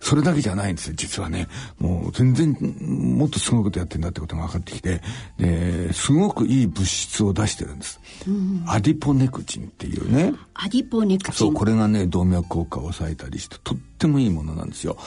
[0.02, 1.48] それだけじゃないんですよ、実はね。
[1.80, 5.02] もう全然もっとすごいことやってんだってことが分かってきて、
[5.38, 8.00] で、すごくいい物質を出してるんです。
[8.28, 10.34] うん、アディポネクチンっていうね。
[10.56, 14.98] アディポネクチンそう、これがね、動脈硬化を抑えたりして、とってもいいものなんですよ。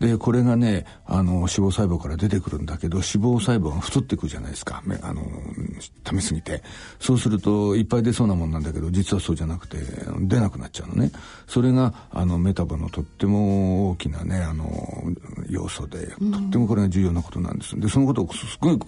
[0.00, 4.82] で、これがね、あの、脂肪細胞から出てくるんだけど、脂肪細胞が太ってくるじゃないですか。
[5.02, 5.22] あの、
[6.04, 6.62] 溜めすぎて。
[7.00, 9.78] そうすると、いっぱい出そうなもんなんだけど、実はそうじゃなくて、
[10.20, 11.10] 出なくなっちゃうのね。
[11.46, 14.66] それが、あの、メタボのとっても大きなね、あの、
[15.48, 17.78] 要素で、とってもこれが重要なことなんです。
[17.78, 18.78] で、そのことをすごい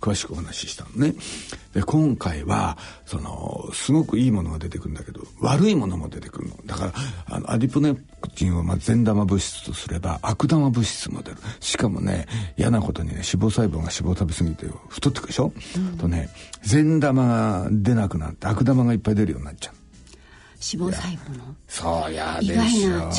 [0.00, 1.14] 詳しくお話ししたのね。
[1.74, 6.56] で、今回は、その、すごくいいものが出てくるんだけど、悪いものも出てくるの。
[6.64, 6.92] だから、
[7.26, 8.02] あの、アディポネプ
[8.34, 11.36] チンをまあ善玉物質とすれば、悪玉物質も出る。
[11.60, 16.30] しかもね、嫌なことにね、脂肪細胞が脂肪を食べ過ぎて太ってくでしょ、うん、とね、
[16.62, 19.75] 善玉が出なくなって悪玉がいっぱい出るようになっちゃう。
[20.74, 21.54] 脂肪細胞の？
[21.68, 23.10] そうやでしょ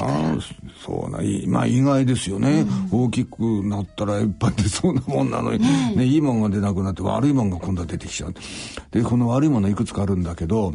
[0.85, 8.33] そうなまあ意外ですよね、うん、大きくなったらいっぱい出そうなもんなのに、ね、ね、いいもんが出なくなって悪いもんが今度は出てきちゃう。
[8.91, 10.73] でこの悪いものいくつかあるんだけど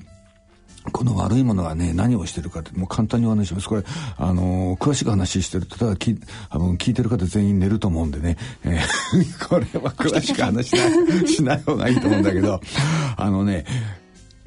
[0.91, 3.69] この悪いものはね、何をしてるかって、もう簡単にお話します。
[3.69, 3.85] これ、
[4.17, 6.19] あのー、詳しく話してると、ただき、
[6.51, 10.87] あの、聞いてる方全員寝ると思うんでね、えー、 これは詳しく話しな
[11.23, 12.61] い、 しない方がいいと思うんだけど、
[13.17, 13.65] あのね、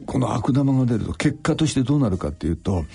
[0.06, 2.86] この悪玉が出ると結果としてどうなるかっていうと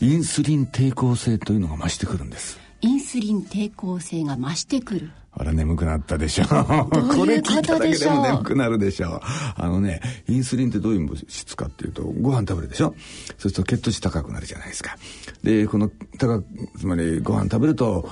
[0.00, 2.58] インスリン抵抗性というのが増してくるんです。
[2.80, 5.10] インスリン抵抗性が増してくる。
[5.32, 6.44] あら眠くなったでしょ。
[6.44, 9.16] うこれ聞いただけでも眠くなるでしょ。
[9.16, 12.94] うあのねインスリンってどういう物質かっていうとご飯食べるでしょ。
[13.38, 14.96] そうすると血糖値高くなるじゃないですか。
[15.44, 16.42] でこの高
[16.76, 18.08] つまりご飯食べると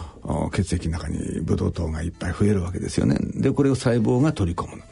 [0.52, 3.18] 血液の中にブドウ糖がいっぱい増えるわけですよね。
[3.34, 4.84] でこれを細胞が取り込むだ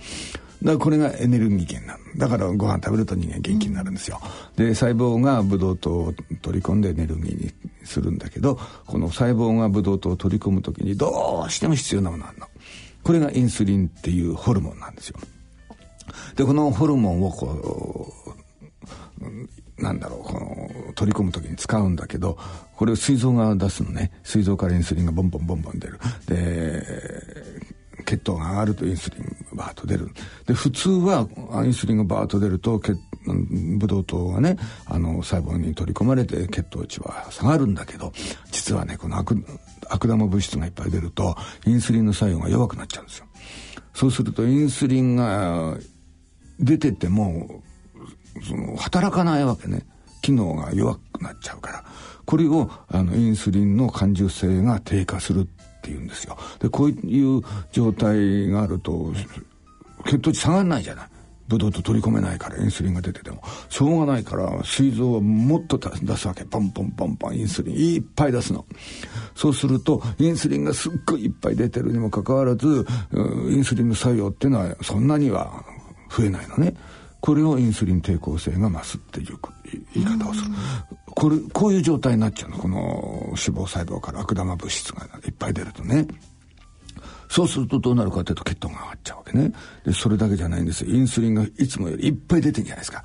[0.72, 2.28] からこれがエネルギー源なのだ。
[2.28, 4.20] からご飯食べると人間元気になるんですよ、
[4.56, 7.52] で細胞がブドウ糖を取り込んでエネルギーに
[7.84, 12.46] するんだけどこの細胞がブドウ糖を取り込む時にどうしても必要なものあるの。
[13.02, 15.18] これがインスリンっていうホルモンなんですよ。
[16.36, 18.12] でこのホルモンをこ
[19.20, 22.38] うなんだろうこの取り込む時に使うんだけど
[22.76, 24.12] これを膵臓が出すのね。
[24.22, 25.98] 膵臓からインスリンがボンボンボンボン出る。
[26.26, 26.82] で
[28.04, 29.22] 血糖が上がるとインスリン
[29.56, 30.10] がバーッと出る。
[30.46, 31.26] で普通は
[31.64, 32.98] インスリンがバーッと出ると血
[33.78, 38.12] ブドウ糖がねあの細胞に取り込まれて血糖値は下がるんだけど
[38.50, 39.36] 実はねこの悪
[39.88, 41.36] 悪玉物質がいっぱい出ると
[41.66, 43.26] インスリンの作用が弱くなっちゃうんですよ。
[43.94, 45.76] そうするとインスリンが
[46.58, 47.62] 出てても
[48.42, 49.86] その働かないわけね。
[50.20, 51.84] 機能が弱くなっちゃうから。
[52.24, 55.46] これをあのインスリンの感受性が低下する
[55.84, 56.38] っていうんですよ。
[56.60, 59.12] でこういう状態があると
[60.06, 61.08] 血糖値下がらないじゃない。
[61.46, 63.42] ブドウと取り込めないからインスリンが出てても。
[63.68, 66.44] しょうがないから膵臓はもっと出すわけ。
[66.46, 67.76] ポンポンポンポンインスリン。
[67.76, 68.64] いっぱい出すの。
[69.34, 72.86] そうするとインスリンがすっごいいっぱい出てるにもかかわらず
[73.50, 75.62] インスリンの作用っていうのはそんなには
[76.10, 76.74] 増えないのね。
[77.24, 79.38] これをインスリン抵抗性が増すっていう
[79.94, 80.50] 言い方をする
[81.06, 82.76] これこういう状態になっちゃうのこの
[83.28, 86.06] 脂肪細胞から悪玉物質がいっぱい出るとね
[87.30, 89.52] そうするとどうなるかというと血糖が上がっちゃうわけね。
[89.84, 90.94] で、それだけじゃないんですよ。
[90.94, 93.02] インスリンがいつもよりいっぱい出てるじゃないですか。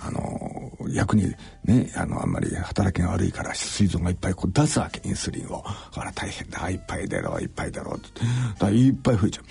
[0.00, 1.32] あの、逆に
[1.64, 5.62] ね、あの、あんまり働きが悪いから、膵臓がいっぱいこう出すわけ、インスリンを。
[5.92, 8.22] ほら、大変だ、いっぱい出ろ、いっぱい出ろって。
[8.58, 9.44] だいっぱい増えちゃう。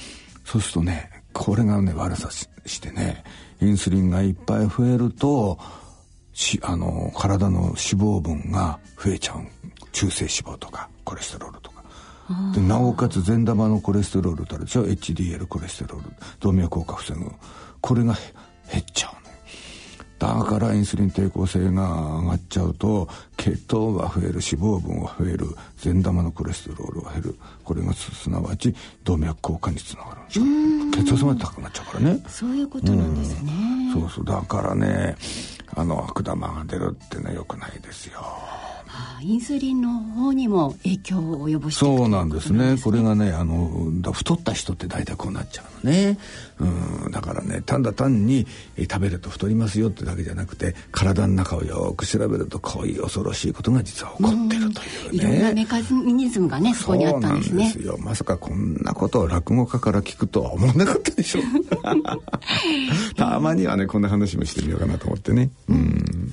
[0.43, 3.23] そうするとね、これがね、悪さししてね、
[3.61, 5.57] インスリンがいっぱい増えると、
[6.33, 9.37] し、あの、体の脂肪分が増えちゃう。
[9.91, 11.83] 中性脂肪とか、コレステロールとか。
[12.53, 16.13] でなおかつ善玉のコレステロールとあるでしょ？HDL コレステロール。
[16.39, 17.31] 動脈硬化防ぐ。
[17.81, 18.15] これが
[18.71, 19.26] 減っちゃうの
[20.19, 27.35] だからインスリン抵抗性が上がっちゃうと血糖が増える脂肪分が増える善玉のコレステロールが減る。
[27.63, 30.45] これがすなわち動脈硬化につながるんですよ。
[31.05, 32.23] 血圧まで高くなっちゃうからね。
[32.27, 33.51] そういうことなんですね、
[33.93, 34.25] うん、そうそう。
[34.25, 35.15] だからね
[35.75, 38.21] あの悪玉が出るってねよくないですよ
[39.21, 46.17] インスリンの方にも影響を及ぼしてそうなんですね、ね、これがねあの太った人って大体こうなっちゃうのね。
[46.59, 46.65] う
[47.07, 47.11] ん。
[47.11, 48.45] だからねただ単に
[48.77, 57.71] 食べると太りますよってだけじゃなくて体の中をよく調べるとこういう恐ろしいことが実は起こってるというね、いろんなメカニズムがねそこにあったんですね。
[57.71, 57.97] そうなんですよ。
[57.99, 61.41] まさかこんなことを落語家から聞くとは思わなかったでしょ
[63.15, 65.49] たまにはねこんな話もしてみようかなと思ってね。
[65.67, 66.31] うん。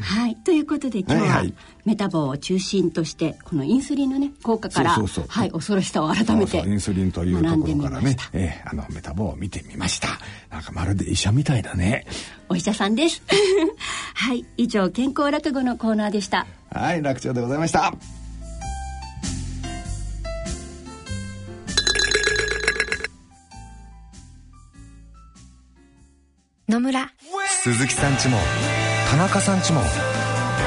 [0.00, 1.44] はいということで今日は、
[1.84, 10.08] メタボを中心としてこのインスリンのね効果からはい恐ろしさを改めてインスリンというところからね、えー、あのメタボを見てみました。
[10.50, 12.06] なんかまるで医者みたいだね。
[12.48, 13.22] お医者さんです。
[14.14, 16.46] はい以上健康落語のコーナーでした。
[16.70, 17.92] はい楽長でございました。
[26.68, 27.10] 野村。
[27.62, 28.38] 鈴木さんちも
[29.10, 29.80] 田中さんちも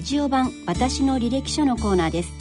[0.00, 2.32] ラジオ版私の履歴書のコーナーです。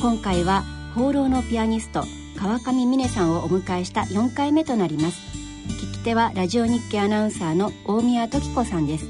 [0.00, 2.02] 今回は放浪のピアニスト
[2.36, 5.20] 川上美音さんをお迎えした4回目となります。
[5.68, 9.04] 聞き手はラジオ日経アナウンサーの大宮時子さんです。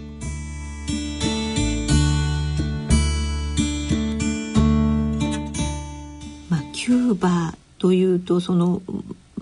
[6.50, 8.82] まあキューバというとその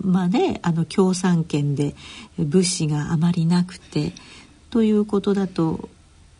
[0.01, 1.93] まあねあの共産圏で
[2.37, 4.13] 物資があまりなくて
[4.69, 5.89] ということだと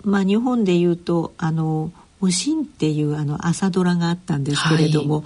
[0.04, 5.24] まあ、日本でいうとあの「おしん」っていうあの朝ドラがあったんですけれども、はい、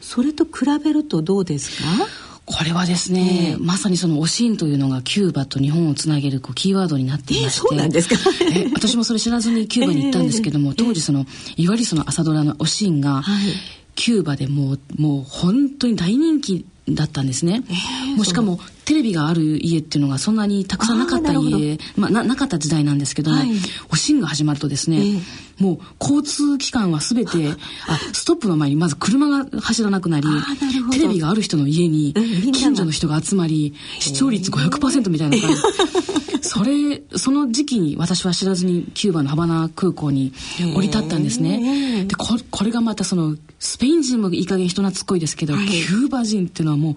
[0.00, 0.50] それと比
[0.84, 1.88] べるとどうですか？
[2.46, 8.16] これはですね、えー、まさにその「おしん」というのがキューバと日本をつなげるこうキーワードになっていまして、そうなんですか、
[8.52, 11.24] え私もそれ知らずにキューバに行ったんですけども、えー、当時その
[11.56, 13.46] いわゆるその朝ドラの「おしん」が、はい、
[13.94, 21.78] キューバでもうもう本当に大人気だったんですね、えー、もうしかもテレビがある家っていうのがそんなにたくさんなかった家。
[21.96, 23.48] まあななかった時代なんですけども、はい、
[23.90, 25.20] おしんが始まるとですね、えー、
[25.58, 27.30] もう交通機関は全て
[27.88, 30.28] あストップの前にまず車が走らなくなり
[30.92, 32.12] テレビがある人の家に
[32.52, 40.34] 近所の人が集まり視聴率500%みたいな感じそれその時期に私は知らずにキューバのハバナ空港に
[40.76, 42.04] 降り立ったんですね。
[42.04, 46.96] でここれがまたそのスペイン人もいい加減人懐っこいですけど、はい、キューバ人っていうのはも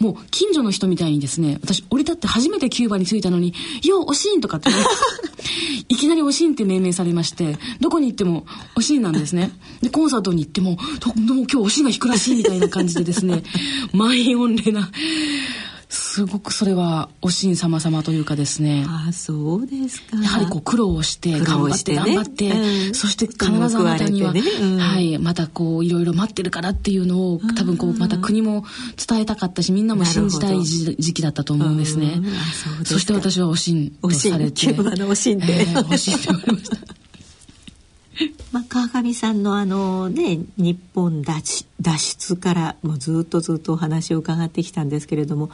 [0.00, 4.70] うもう近所の人みたいにですね私降り立って初めてキューバに着いたのに「ようおしん」とかって
[5.88, 9.50] いきなりおしんって命名されましてどこに行ってもおしんなんですね。
[9.82, 13.42] でコンサートに行っても「ども今日おしんが弾くらしい」みたいな感じでですね
[13.92, 14.88] 満員御礼な
[15.94, 18.84] すごくそれはおしん様様というかですね。
[18.88, 20.16] あそうですか。
[20.16, 24.42] やはりこう苦労をして頑張って頑張って、ねうん、そして必ずあなたには、ね。
[24.60, 28.64] うん、はいまたこういろいろ待ってるからっていうのを多分こうまた国も
[29.08, 32.20] 伝えたかったしみんなも信じたい時期だったと思うんですね。
[32.84, 34.52] そして私はおしんとされて。
[34.52, 36.26] キューバのおしんで、えー、おしんって。
[36.26, 37.04] 言われました
[38.52, 45.50] まあ、川上さんのあのね日本脱出からもうずっとずっとお話を伺ってきたんですけれども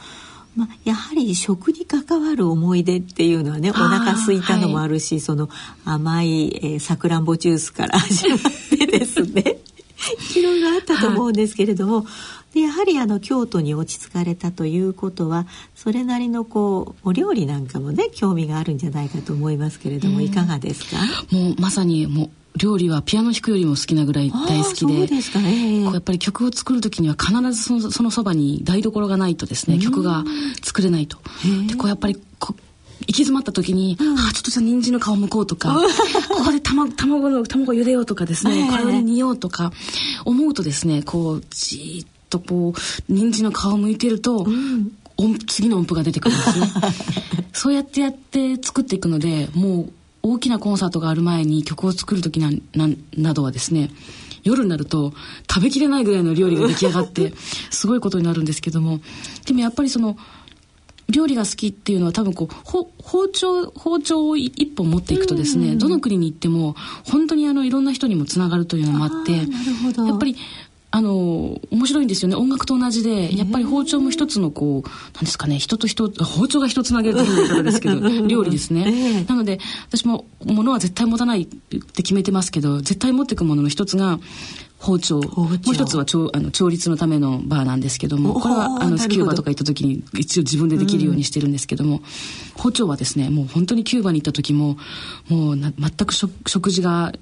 [0.55, 5.49] まあ、やはり食に関わる思い出っていうのはねお腹空いたのもあるし、はい、その
[5.85, 8.39] 甘いさくらんぼジュースから 始まっ
[8.77, 9.57] てですね。
[10.35, 12.03] いろいろあったと思うんですけれども、は
[12.51, 15.45] い、でやはりあの京都に落ち着かれたということは
[15.75, 20.97] それなりのこうお料理なんかもね興味があるんじゃないかと思いますけれども、いかがですか？
[21.31, 30.23] もうまさにもう料理はピアノ弾くよりも好きなぐらい大好きでそうですか、ね、やっぱり曲を作る時には必ずそのそのそばに台所がないとですね曲が
[30.63, 31.17] 作れないと。
[31.67, 32.53] でこうやっぱりこ
[33.01, 35.75] 行き詰まった時に、うん、あちょっとじゃあ人参の皮むこうとか
[36.29, 39.71] ここで卵卵の卵茹でようとかですね、これを煮ようとか
[40.25, 44.91] 思うとですねこうじーっとこう人参の皮をむいてると、うん
[45.47, 46.71] 次の音符が出てくるんですね。
[47.53, 49.93] そうやってやって作っていくのでもう
[50.23, 53.89] 大きなコンサートがある前に曲を作る時なななどはですね
[54.43, 55.13] 夜になると
[55.51, 57.33] 食べきれないぐらいの料理が出来上がって
[57.69, 59.01] すごいことになるんですけども
[59.45, 60.17] でもやっぱりその
[61.09, 69.41] 料理が好きっていうのは多分こう包丁包丁を一本持っていくとですね、どの国に行っても本当にあのいろんな人にもつながるというのもあってや
[70.13, 70.37] っぱり
[70.93, 72.35] あの面白いんですよね。
[72.35, 75.57] 音楽と同じでやっぱり包丁も一つのこうなんですかね。
[75.57, 84.19] 人と人包丁が人つなげるという言い方ですけど料理ですね、なので私も物は絶対持たないって決めてますけど絶対持っていくものの一つが
[84.81, 85.21] 包丁。
[85.21, 92.01] もう一つは調あの調律のためのバーなんですけどもこれはあのキューバとか行った時に一応自分でできるようにしてるんですけども、うん、
[92.55, 94.77] 包丁はですねもう本当にキューバに行った時も
[95.29, 97.13] もうな全く食事が、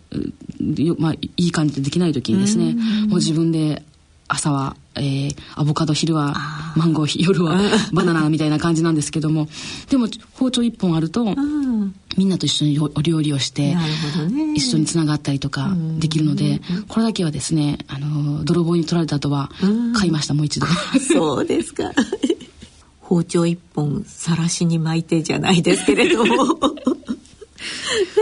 [0.97, 2.76] まあ、いい感じでできない時にですね、
[3.07, 3.84] もう自分で
[4.30, 6.36] 朝は、えー、アボカド昼は
[6.76, 7.60] マンゴー夜は
[7.93, 9.47] バナナみたいな感じなんですけども。
[9.89, 11.36] でも包丁一本あると、
[12.18, 19.50] みんなと一緒にお料理をして、ね、一緒につながったりとかできるので、これだけはですねあの泥棒に取られた後は
[19.97, 20.68] 買いました、もう一度。
[21.00, 21.91] そうですか。
[23.02, 26.60] 包丁一本さらしに巻いてじゃないですけれども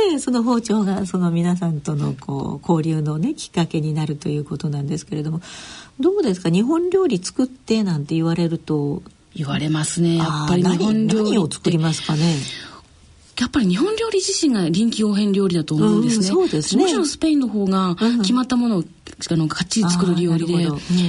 [0.09, 5.41] でその包丁がその皆さんとのこう交流のねきっかけになるということなんですけれども
[5.99, 9.01] どうですか日本料理作ってなんて言われると？
[9.35, 12.37] 言われますねやっぱり日本料理を作りますかね。
[13.39, 16.27] やっぱり日本料理自身が臨機応変料理だと思うんですね。
[16.27, 16.81] うん、そうですね。
[16.85, 20.67] もちろんスペインの方が決まったものを、あのかっちり作る料理で、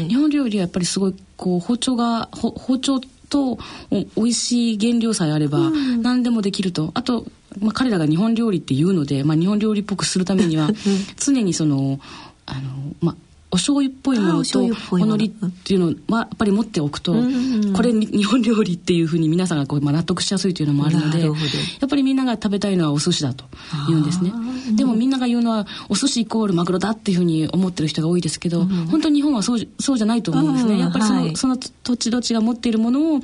[0.09, 3.59] 日本料理はやっぱりすごいこう包丁が包丁と
[3.91, 5.71] 美味しい原料さえあれば
[6.03, 6.91] 何でもできると。
[6.93, 7.25] あと
[7.61, 10.71] まあ、彼らが日本料理って言うので、まあ、日本料理っぽくするためには
[11.17, 12.01] 常にその
[12.47, 12.61] あの、
[13.01, 13.17] まあ、
[13.51, 14.61] お醤油っぽいものと
[14.93, 15.17] おの。
[15.17, 23.45] りっていうのはやっぱり持っておくと、これ日本料理っていうふうに皆さんがこう、まあ、納得しやすいというのもあるのでやっぱりみんなが食べたいのはお寿司だと
[23.89, 24.33] 言うんですね。
[24.77, 30.79] でもみんなが言うのはお寿司イコールマグロだっていうふうに思ってる人が多いですけど、うん、本当に日本はそうそうじゃないと思うんですね。
[30.79, 33.21] やっぱりそのはい、その土地土地が持っているものを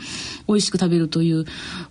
[0.49, 1.45] 美味しく食べるという、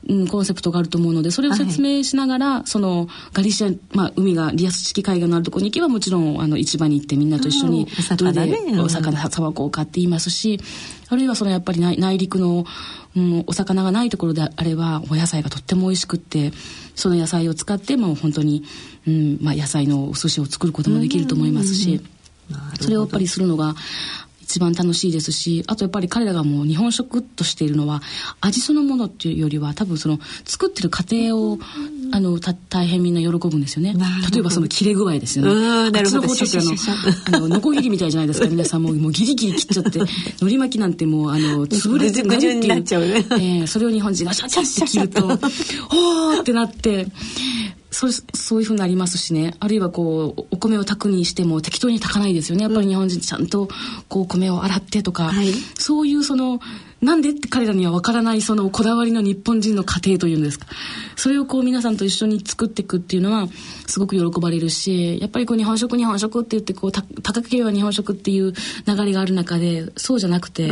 [0.10, 7.88] うん、コンセプトがあると思うのでそれを説明しながら、はい、そのガリシア、まあ、海がリアス式海岸のあるところに行けばもちろんあの市場に行ってみんなと一緒に
[8.32, 10.60] どれでお魚さばこうかって言いますし、
[11.10, 12.66] あるいはそのやっぱり内陸の、
[13.16, 16.52] うん、お魚がないところであればお野菜がとっても美味しくって
[16.96, 18.64] その野菜を使ってもう本当に、
[19.08, 22.02] うんまあ、野菜のお寿司を作ることもできると思いますし、
[22.80, 23.76] それをやっぱりするのが
[24.54, 28.04] 一番楽しいですしあとやっぱり彼らがもう日本食としているのは
[28.40, 31.58] 味そのものっていうよりは多分その作ってる過程を
[32.12, 33.96] あのた大変みんな喜ぶんですよね。
[34.32, 35.52] 例えばその切れ具合ですよね。
[35.52, 38.84] あっちの包丁ってあのあのノコギリみたいじゃないですか皆さん。
[38.84, 40.00] もう もうギリギリ切っちゃって。
[40.00, 43.26] のり巻きなんてもうあの潰れて何っていう、ね。
[43.32, 45.26] えー、それを日本人がシャチャって切ると
[45.90, 47.08] おーってなって
[47.94, 49.54] そそういうふうになりますしね。
[49.60, 52.64] あるいはこうお米を炊くにしても適当に炊かないですよね。
[52.64, 53.70] やっぱり日本人ちゃんと
[54.10, 56.60] こう米を洗ってとか、はい、そういうその
[57.02, 60.66] なんでって彼らには分からないそのこだわりの日本人の家庭というんですか。
[61.16, 63.48] それをこう皆さんと一緒に作っていくっていうのは
[63.88, 68.54] すごく喜ばれるしやっぱりこう日本食日本食って言ってこう高ければ日本食っていう
[68.88, 70.68] 流れがある中でそうじゃなくて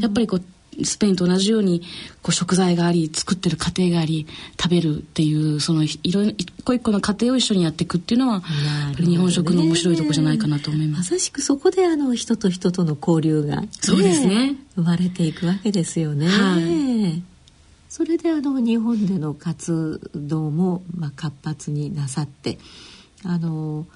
[0.00, 0.42] やっぱりこう
[0.84, 1.82] スペインと同じように
[2.22, 4.26] こう食材があり作ってる過程があり
[4.60, 8.46] 食べるっていうそのいろ一個一個の過程を一緒にやっていくっていうのは、ね、
[8.98, 11.12] 日本食の面白いとこじゃないかなと思います。
[11.12, 16.28] まさしくそこであの人と人との交流が、そうですね生まれていくわけですよね。
[16.28, 17.22] はい、
[17.88, 22.58] それであの日本での活動もまあ活発になさって
[23.24, 23.86] あの。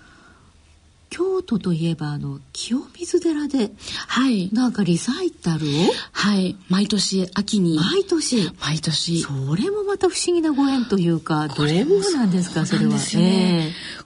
[1.16, 3.70] 京都といえばあの清水寺で、
[4.08, 5.68] はい、なんかリサイタルを？
[6.10, 6.56] はい。
[6.68, 7.78] 毎年秋に。
[7.78, 8.50] 毎年？
[8.60, 9.20] 毎年。
[9.20, 14.03] それもまた不思議なご縁というかどうなんですかそれは、ね、えー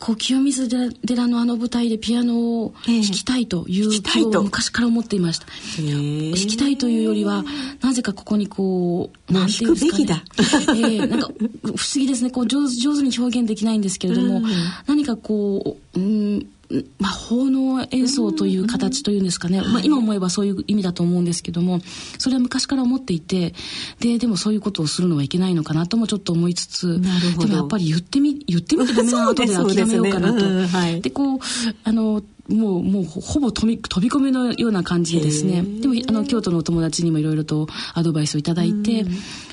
[0.00, 5.46] こう清水寺のあの舞台でピアノを弾きたいという気を昔から思っていました。
[5.76, 7.44] 弾きたいというよりは
[7.82, 10.22] なぜかここにこうなんていうんですかね。
[10.38, 12.30] えー、なんか不思議ですね。
[12.30, 14.44] こう上手上手に表現できないんですけれども、うん、
[14.86, 16.46] 何かこう、うん、
[16.98, 21.80] まあ、奉納演奏という形というんですかね、まあ、今思えばそういう意味だと思うんですけども
[22.18, 23.54] それは昔から思っていて
[23.98, 27.00] ででもそういうことをするのはいけないのかなともちょっと思いつつ
[27.38, 30.38] でもやっぱり言ってみ言ってみてダメな後で諦めようかなと。
[30.40, 31.38] で、ねはい、こう
[31.84, 35.62] あのもうもうほぼ飛び飛び込みのような感じでですね。
[35.62, 39.06] でもあの京都のお友達にもいろいろとアドバイスを頂いて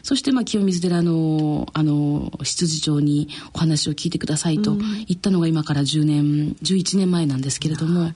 [0.03, 8.11] そしてまあ清水寺のあの執事長にお話を聞いてくださいと言ったのが今から10年11年前なんですけれども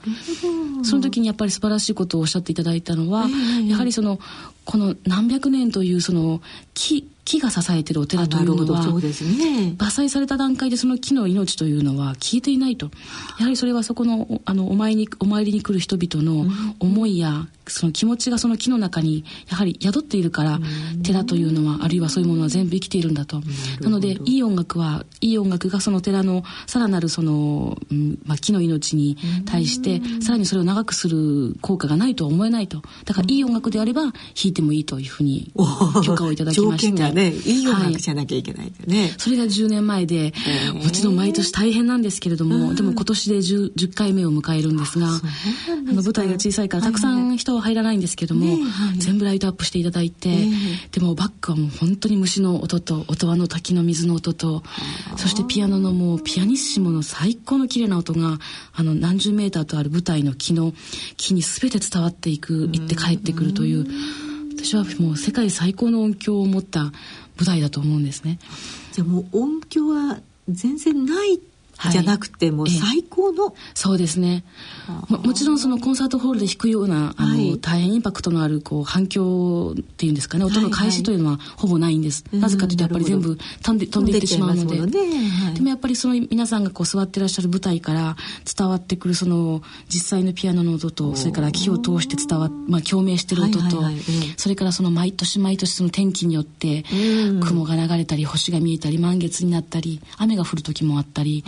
[0.84, 3.28] その時にやっぱり素晴らしいことをおっしゃっていただいたのは
[3.66, 4.18] やはりその
[4.64, 6.40] この何百年というその
[6.74, 12.90] 木木が支えてるお寺というのは、ね、伐採された段階でその木の命というのは消えていないと。
[13.38, 16.46] やはりそれはそこのあのお参りお参りに来る人々の
[16.78, 20.60] 思いや、その気持ちがその木の中にやはり宿っているから、
[21.02, 23.40] 寺というのはあるいはそういうものは全部生きているんだと。
[23.80, 29.16] なのでいい音楽はいい音楽がその寺のさらなるその、うんまあ、木の命に
[29.46, 32.82] 対してさらにそれを長くする効果がないとは思えないと。
[33.04, 34.12] だからいい音楽であれば弾
[34.46, 35.52] いてもいいというふうに
[36.04, 37.12] 許可をいただきまして。
[37.12, 40.32] ねいい音楽じゃなきゃいけないんだよね、はい、それが10年前で
[40.74, 50.46] もちろん毎年大変なんですけれどもでも今年で 10, 10回目を迎えるんですがあの舞台が小さいからたくさん人は入らないんですけども、ねはい、全部ライトアップしていただいて、
[50.90, 54.62] でもバックはもう本当に虫の音と音羽の滝の水の音と
[55.16, 58.38] そしてピアノのもうピアニッシモの最高の綺麗な音が
[58.74, 60.72] あの何十メーターとある舞台の木の
[61.16, 63.86] 木に全て伝わっていく行って帰ってくるという。
[64.54, 66.92] 私はもう世界最高の音響を持った舞
[67.44, 68.38] 台だと思うんですね。
[68.92, 71.40] じゃあもう音響は全然ない
[71.90, 74.44] じゃなくても最高の、そうですね。
[75.08, 80.44] ももちろんそのコンサートホールで弾くようなあの、はい、大変インパクトのあるこう反響っていうんですかね。
[80.44, 84.80] 音の開始というのはほぼないんです、はいはい、なぜかというとやっぱり全部飛んで飛んでいってしまうので、ね。
[84.80, 88.16] はい、でもやっぱりその皆さんがこう座ってらっしゃる舞台から
[88.56, 96.84] 伝わってくるその実際のピアノの音とそれから木を通して伝わまあ共鳴してる音と、はいはいはい、それからその毎年毎年その天気によって
[97.46, 101.44] 雲が流れたり星が見えたり満月になったり雨が降る時もあったり。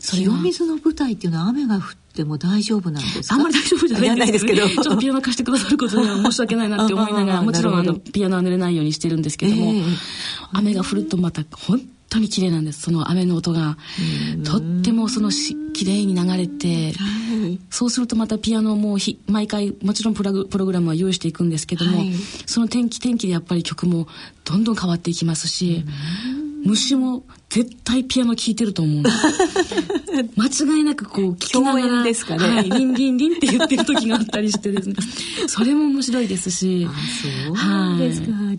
[0.00, 1.82] 清水の舞台っていうのは雨が降っ
[2.14, 3.34] ても大丈夫なんですか？
[3.34, 4.64] あんまり大丈夫じゃないんですけど。
[4.70, 9.84] ちょっとピアノ貸してくださることには申し訳ないなって思いながら もちろんあのピアノは濡れないようにしてるんですけども、えー、
[10.52, 11.86] 雨が降るとまた本当
[12.18, 12.80] に綺麗なんです。
[12.80, 13.76] その雨の音が。
[14.44, 22.12] とってもそのし綺麗に流れて、はい、そうするとまたピアノもひ毎回もちろんプラグプログラムは用意していくんですけども、はい、
[22.46, 24.08] その天気天気でやっぱり曲も
[24.44, 25.84] どんどん変わっていきますし、
[26.64, 29.02] 虫も絶対ピアノ聴いてると思う
[30.36, 34.96] 間違いなくこう聞きながらですかね、はい、リンリンリンって言ってる時があったりしてですね。
[35.46, 36.86] それも面白いですし。
[36.88, 36.92] あ
[37.96, 38.58] そうですか、はい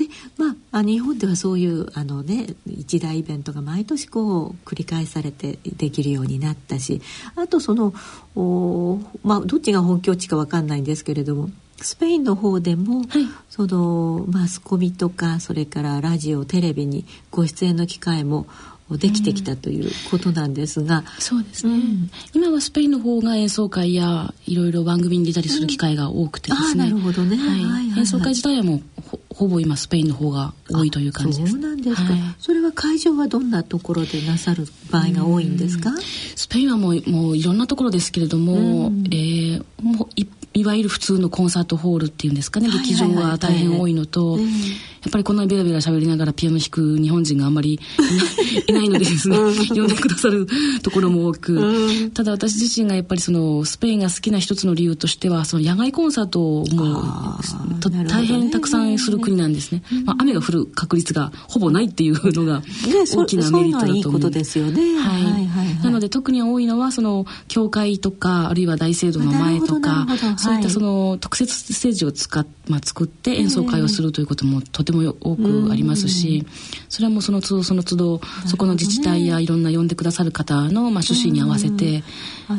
[0.00, 0.06] で
[0.38, 7.02] まあ日本ではそういうあのね一大イベントが毎年こう繰り返されてできるようになったし
[7.36, 7.92] あとその
[8.34, 11.50] おまあどっちが本拠地か分かんないんですけれども
[11.82, 13.06] スペインの方でも、はい、
[13.48, 18.46] そのマスコミとかそれからラジオテレビにご出演の機会も
[18.96, 27.48] できてきたということなんですが、うん、そうですね、うん、今はスペインの方が演奏会やいろいろ番組に出たりする機会が多くてですね、うん、なるほどね、はい。
[27.48, 28.82] はいはいはい、演奏会自体はもう
[29.30, 31.52] ほぼ今スペインの方が多いという感じです。
[31.52, 35.92] そうなんですか、はい、それは会場はどんなところでなさる場合が多いんですか？
[36.36, 44.44] スペインはもうもういろんなところですけれども、うん、えー、もういいわゆる普通のコンサートホールっていうんですかね、劇場は大変多いのと、や
[45.08, 47.80] っぱりこんなにベラベラ喋りながらピアノ弾く日本人があんまり
[48.66, 49.36] いない のでですね、
[49.68, 50.46] 呼んでくださる
[50.82, 57.38] ところも多く、ただ私自身がやっぱりそのスペインが好きな一つの理由としては、その野外コンサートも
[58.08, 59.82] 大変たくさんする国なんですね。
[60.04, 62.62] まあ、雨が降る確率がほぼないっていうのが
[63.14, 64.30] 大きなメリットだと思う。
[64.30, 64.98] ですよね。
[64.98, 65.22] はい。
[65.22, 70.06] はいはいなので特に多いのは、その、教会とか、あるいは大聖堂の前とか、
[70.40, 76.46] そういったその、特設ステージを使っ、まあ、作って演奏会をするということもとても多くありますし、
[76.88, 82.02] それはもうその都度その都度、そこの自治体やいろんな呼んでくださる方の、まあ、趣旨に合わせて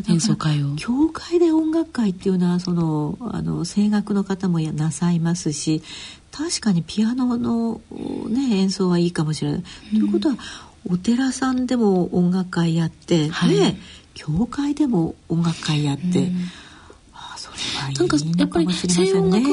[0.09, 0.75] 演奏会を。
[0.75, 5.82] 教会で音楽会っていうのは、その、あの、声楽の方もなさいますし、
[6.32, 7.82] 確かにピアノの、
[8.29, 9.63] ね、演奏はいいかもしれない。
[9.91, 10.38] ということは
[10.89, 13.77] お寺さんでも音楽会やって、はい、ね
[14.13, 16.32] 教会でも音楽会やって、
[17.99, 18.18] うん、か。
[18.38, 19.47] やっぱり西音楽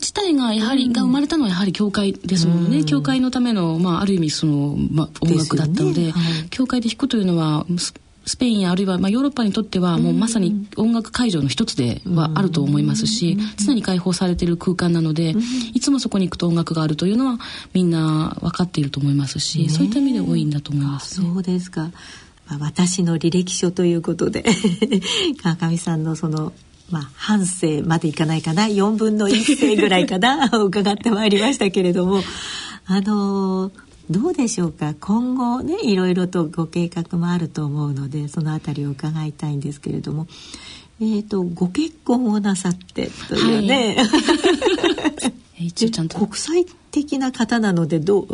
[0.00, 6.12] 自体がやはり、うん、が生まれたのはやはり教会ですもんね、うん、教会のための、まあ、ある意味その、まあ、音楽だったので、
[6.50, 7.64] 教会で弾くというのは
[8.24, 15.34] スペインやあるいはまあヨーロッパにとってはもうまさに音楽会場の一つではあると思いますし常に開放されている空間なので
[15.74, 17.38] いつもそこに行くと音楽があるというのは
[17.72, 21.90] みんな分かっていると思いますし、そういった意味で多いんだと思います、ね、そうですか、
[22.48, 24.44] まあ、私の履歴書ということで
[25.42, 26.52] 川上さんのその
[26.92, 28.66] まあ、半生までいかないかな。
[28.66, 30.48] 4分の1世ぐらいかな。
[30.62, 32.22] 伺ってまいりましたけれども。
[32.86, 33.72] あのー
[34.10, 34.94] どうでしょうか？
[35.00, 40.26] 今後ねいろいろとご計画もあると思うのでそのあたりを伺いたいんですけれども、
[41.00, 46.18] えーと、ご結婚をなさってというね、はい、 一応ちゃんと。
[46.18, 48.28] 国際的な方なのでどう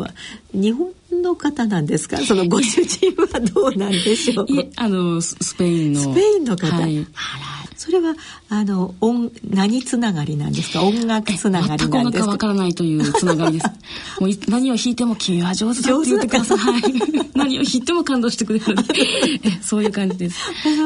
[0.53, 0.91] 日本
[1.21, 2.17] の方なんですか？
[2.17, 4.47] そのご主人はどうなんでしょう？
[4.75, 6.01] あのスペインの。
[6.01, 8.13] スペインの方、はい、あらそれは
[8.49, 10.83] あの音何つながりなんですか？
[10.83, 12.31] 音楽つながりなんですか？
[12.31, 13.65] わからないというつながりです。
[14.19, 16.81] もう何を弾いても君は上手だって言ってください、はい、
[17.35, 18.75] 何を弾いても感動してくれる。
[19.63, 20.37] そういう感じです。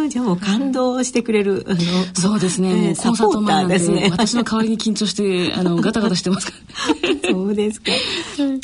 [0.09, 1.79] じゃあもう感動してくれるあの
[2.13, 4.09] そうですね、もうコンサート前なんでですね。
[4.11, 6.53] 私の代わりに緊張してあのガタガタしてますか
[7.23, 7.29] ら。
[7.31, 7.91] そうですか。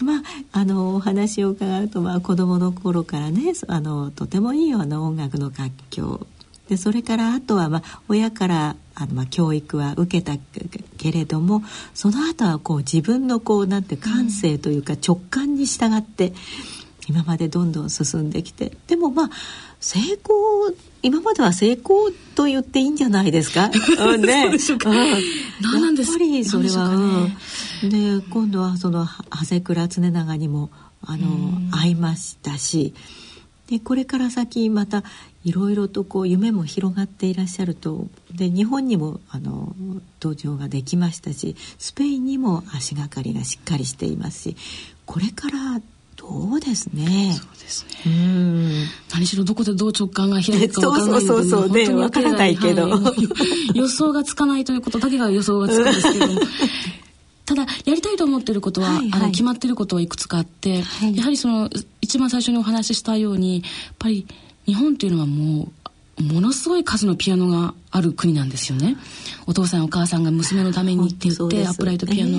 [0.03, 6.27] まああのお話を伺うとまあ子供の頃からねあのとてもいいような音楽の楽曲
[6.69, 10.37] でそれからあとはまあ親からあのまあ教育は受けた
[10.97, 11.63] けれども
[11.95, 16.31] その後はこう自分のこうなんて感性というか直感に従って
[17.07, 19.29] 今までどんどん進んできてでもまあ
[19.79, 23.69] 成功今までは成功と言っていいんじゃないですか？
[24.17, 24.87] ね、そうで
[25.61, 27.37] 何なんですやっぱりそれは、ね、
[27.89, 30.69] で今度はその長谷倉常長にも
[31.01, 31.27] あの
[31.71, 32.93] 会いましたし。
[33.69, 35.03] でこれから先また
[35.45, 39.73] いろいろとこう夢も広がっていらっしゃるとで日本にもあの
[40.19, 44.57] 道場ができましたしスペインにも足がかりがしっかりしていますし
[45.05, 45.81] これから
[46.17, 47.33] どうですね？
[47.33, 47.91] そうですね。
[48.05, 48.83] うん。
[49.13, 53.13] 何しろどこでどう直感が開くか分からないそうそうそうね、分からないけど、は
[53.73, 56.41] い、予想がつかないということだけが予想がつくんですけども。
[57.47, 61.69] ただやりたいと思ってることは、はいはい、あの決まってることはいくつかあって、はい、やはりその
[62.01, 64.27] 一番最初にお話ししたようにやっぱり
[64.69, 65.71] 日本っていうのはもう
[66.21, 68.97] ものすごい数のピアノがある国なんですよね。
[69.47, 72.35] お父さんお母さんが娘のためにって言ってアップライトピアノ、え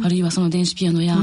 [0.00, 1.16] ー、あるいはその電子ピアノや、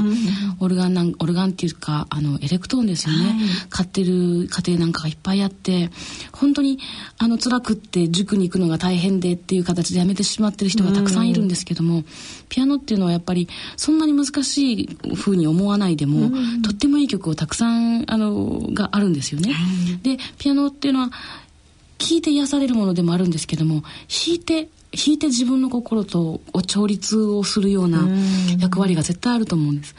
[0.60, 3.36] オルガンなんオルガンっていうかあのエレクトーンですよね、はい、
[3.70, 5.90] 買ってる家庭なんかがいっぱいあって
[6.32, 6.78] 本当に
[7.18, 12.04] あの辛くって塾に行くのが大変でっていう形でやめてしまってる人がたくさんいるんですけども、
[12.50, 13.48] ピアノっていうのはやっぱり
[13.78, 16.30] そんなに難しいふうに思わないでも、
[16.62, 19.56] とってもいい曲をたくさんあのがあるんですよね。
[20.04, 21.12] でピアノっていうのは
[22.02, 28.10] 聞いて癒されるものでもあるんですけども弾いて弾いて自分の心とを調律をするような
[28.60, 29.96] 役割が絶対あると思うんです。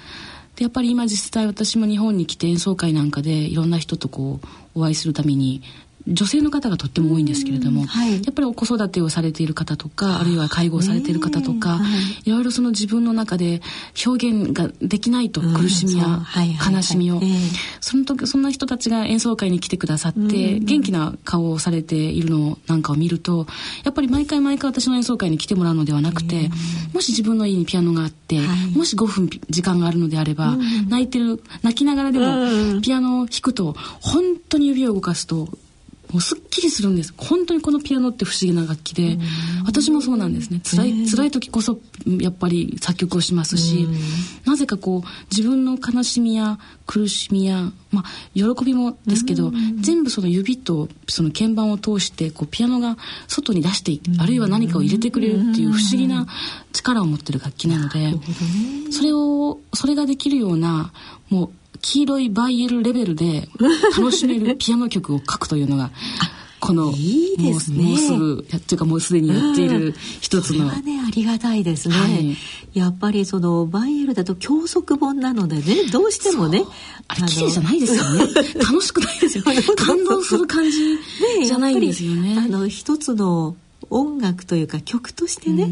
[0.57, 4.41] でやっぱり今実際私も日本に来て演奏会なんかでいろんな人とこ
[4.75, 5.63] うお会いするために
[6.07, 11.81] 女性の方がとっても多いんですけれども、はい、やっぱり子育てをされている方とかあるいは介護をされている方とか、は
[12.25, 13.61] い、いろいろその自分の中で
[14.05, 16.21] 表現ができないと苦しみや
[16.71, 17.21] 悲しみを、
[17.81, 23.47] その時そんな人たちが演奏会に来てくださって、元気な顔をされているのなんかを見ると
[23.85, 26.51] やっぱり毎回毎回私の演奏会に来てもらうのではなくて、
[26.93, 28.41] もし自分の家にピアノがあって、
[28.75, 30.57] もし5分時間があるのであれば、
[30.89, 35.49] 泣いてる泣きながらでもピアノを弾くと本当に指を動かすと
[36.13, 37.15] もうすっきりするんです。
[37.17, 39.19] 本当にこのピアノって不思議な楽器で
[39.67, 40.61] 私もそうなんですね。
[40.63, 43.89] 辛い辛い時こそやっぱり作曲をしますし
[44.45, 48.05] なぜかこう自分の悲しみや苦しみや、まあ、
[48.35, 52.97] 喜びもですけど全部その指とその鍵盤を通してこうピアノが
[53.29, 56.27] 外に出してあるいは何かを入れてくれるっていう不思議な
[56.73, 58.13] 力を持ってる楽器なので
[58.91, 60.93] それをそれができるような
[61.31, 61.51] もう
[61.83, 63.49] 黄色いバイエルレベルで
[63.97, 65.91] 楽しめる ピアノ曲を書くというのが
[66.61, 67.83] このいいですね。
[67.83, 72.37] もうすぐやっていうかもうすでにやっている一つの、それはねありがたいですね、はい。
[72.73, 76.65] やっぱりそのバイエルだと教則本なのでねどうしてもね。
[77.09, 78.29] あれ綺麗じゃないですよね。
[78.63, 79.45] 楽しくないですよ
[79.77, 80.99] 感動する感じね
[81.45, 82.39] じゃないんですよね。
[82.39, 83.57] あの一つの
[83.91, 85.65] 音楽というか曲としてね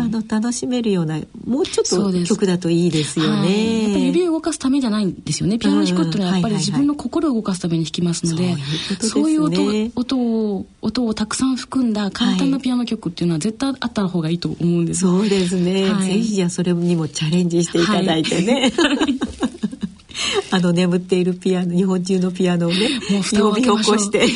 [0.00, 3.48] あの楽しめるようなもうちょっと曲だといいですよはい。
[3.48, 3.82] ね。
[3.84, 5.58] やっぱり指を動かすためじゃないんですよね。
[5.58, 8.56] ピアノを弾くっていうのはやっぱりうん自分の心を動かすために弾きますので、
[9.00, 15.00] そそうういう音音を音をたくさん含んだ簡単なピアノ曲っていうのは絶対あった方がいいと思うんです。
[15.00, 16.06] そうですね、はい。
[16.06, 18.72] ぜひじゃあそれにもチャレンジしていただいてね、
[20.50, 24.26] あの眠っているピアノ日本中のピアノをねもう呼び起こして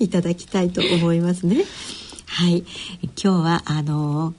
[0.00, 1.64] いただきたいと思いますね。
[2.26, 2.64] はい。
[3.02, 4.34] 今日はあの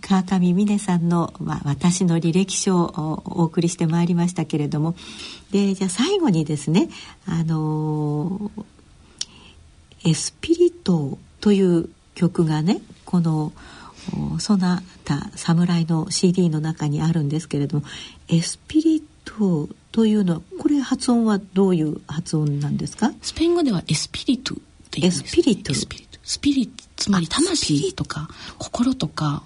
[0.00, 4.94] 川上美音さんの、まあ、私の履歴書をお送りしてまいりましたけれども。
[5.50, 6.88] でじゃあ最後にですね
[7.26, 8.50] あの
[10.04, 13.52] エスピリトという曲がねこの
[14.34, 17.84] おソナタ侍の CD の中にあるんですけれども
[18.28, 23.12] エスピリトというのはこれ発音はどういう発音なんですか？
[23.20, 24.54] スペイン語ではエスピリト
[24.92, 25.72] って言うんですエスピリト？
[25.72, 26.18] エスピリト。
[26.22, 27.94] スピリつまり魂？
[27.94, 28.28] とか
[28.58, 29.42] 心とか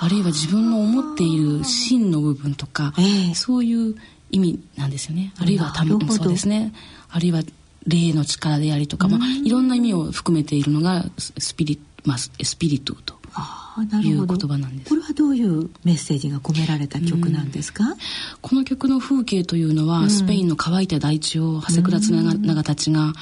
[0.00, 3.34] あるいは自分の思っている真の部分とか、ええ。
[3.34, 3.94] そういう
[4.30, 5.32] 意味なんですよね。
[5.40, 6.12] あるいはたなるほど。
[6.12, 6.72] そうですね。
[7.10, 7.42] あるいは
[7.86, 13.14] 霊の力でありとか、まあ、いろんな意味を含めているのがススピリ,、まあ、スピリトと
[13.82, 14.88] いう言葉なんです。
[14.88, 17.84] これはどういうメッセージが込められた曲なんですか、
[18.40, 23.12] この曲の風景というのは、スペインの乾いた大地を長谷倉綱長たちが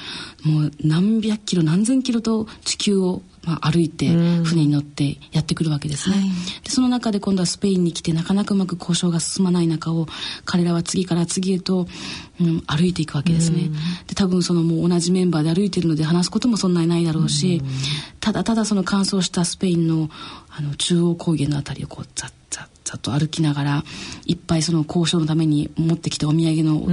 [0.43, 6.25] もう何百キロ何千キロと地球を、まあ、歩いて船に乗ってやってくるわけですね、はい。
[6.63, 10.05] でその中で今度はスペインに来てなかなかうまく交渉が進まない中を
[10.43, 11.87] 彼らは次から次へと、
[12.41, 13.69] うん、歩いていくわけですね、
[14.07, 17.61] で多分そのもう同じメンバーで歩いているので話すこともそんなにないだろうし、
[18.19, 20.09] ただただその乾燥したスペインの
[20.49, 23.83] あの中央高原のあたりをこうザッザッザッと歩きながら
[24.25, 26.87] いっぱいその交渉のために持ってきたお土産の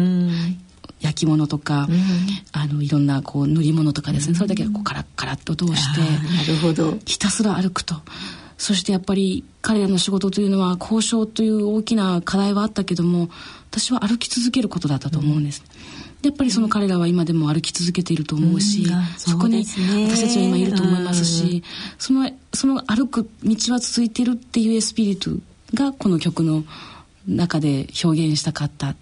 [1.05, 1.87] 焼き物とか、
[2.53, 6.99] あのいろんなこう塗り物とかですね、それだけこうカラッカラッと通してなるほど。
[7.05, 7.97] ひたすら歩くと。
[8.57, 13.29] そしてやっぱり彼らの仕事というのは交渉という大きな課題はあったけども
[13.71, 15.63] 私は歩き続けることだったと思うんです、
[16.23, 18.95] でやっぱりその彼らは今でも歩き続けていると思うし、うん。
[18.95, 20.05] あそこにそうですね。
[20.09, 21.65] 私たちは今いると思いますし、
[21.99, 25.33] そのその歩く道は続いているっていうエスピリト
[25.75, 26.65] がこの曲の
[27.27, 28.95] 中で表現したかった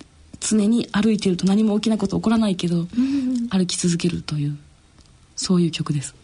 [0.43, 2.87] 常に歩いていると何も大きなこと起こらないけど、
[3.51, 4.59] 歩き続けるという
[5.37, 6.15] そういう曲です。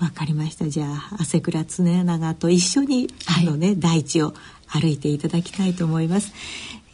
[0.00, 0.68] わかりました。
[0.68, 3.48] じゃあ汗倉常長と一緒に、はい。
[3.48, 4.32] あのね大地を
[4.68, 6.32] 歩いていただきたいと思います。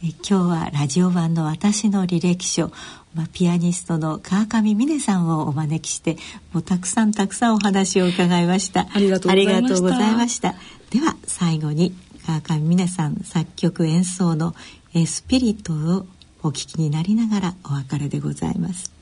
[0.03, 2.71] え今日はラジオ版の私の履歴書
[3.15, 6.17] まあ、ピアニストの川上美音さんをお招きして
[6.51, 8.87] もうたくさんたくさんお話を伺いました。
[8.93, 10.55] ありがとうございました。
[10.89, 11.95] では最後に
[12.27, 14.53] 川上美音さん作曲演奏の
[14.93, 16.05] 「エスピリット」を
[16.45, 18.93] お聞きになりながらお別れでございます。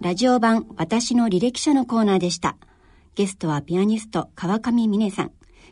[0.00, 2.56] ラジオ版私の履歴書のコーナーでした。
[3.14, 5.26] ゲストはピアニスト川上美音さん。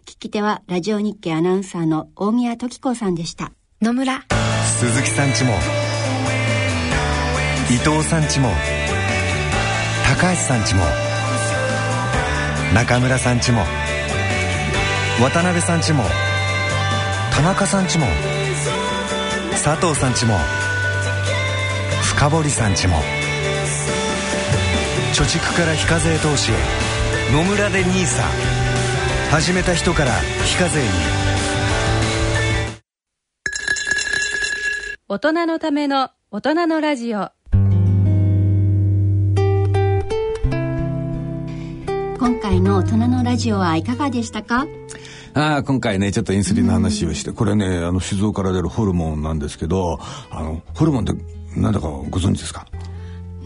[0.05, 3.51] 聞き手はラジオ日経アナウンサーの大宮時子さんでした。
[3.83, 4.23] 野村。
[4.79, 5.55] 鈴木さんちも。
[7.69, 8.51] 伊藤さんちも。
[10.05, 10.83] 高橋さんちも。
[12.73, 13.65] 中村さんちも。
[15.21, 16.05] 渡辺さんちも。
[17.35, 18.07] 田中さんちも
[19.65, 20.37] 佐藤さんちも
[22.03, 22.97] 深堀さんちも
[25.15, 26.55] 貯蓄から非課税投資へ
[27.33, 28.23] 野村で NISA
[29.31, 30.13] 始めた人から
[30.45, 30.89] 非課税に。
[35.09, 37.31] 大人のための大人のラジオ。
[42.27, 44.67] 今回の大人のラジオはいかがでしたか？
[45.35, 51.15] ああ、今回ね、ちょっとインスリンの話をして、これね、あの、酒造から出るホルモンなんですけど、あの、ホルモンって、
[51.57, 52.67] なんだかご存知ですか？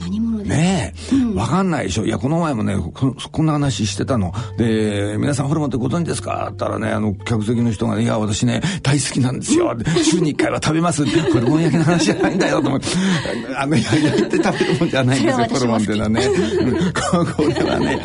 [0.01, 2.05] 何者ねえ、わかんないでしょ。
[2.07, 4.33] いやこの前もねここんな話してたの。
[4.57, 6.33] で皆さんホルモンってご存知ですか？
[6.33, 12.87] って言ったらねあの客席の人がね「いや私ね大好きなんですよ」週に1回は食べます」ホルモン焼きの話じゃないんだよと思って。
[13.57, 16.27] あの焼いて食べるもんじゃないんですよホルモンっていうのはね。
[16.27, 18.01] うんここれはね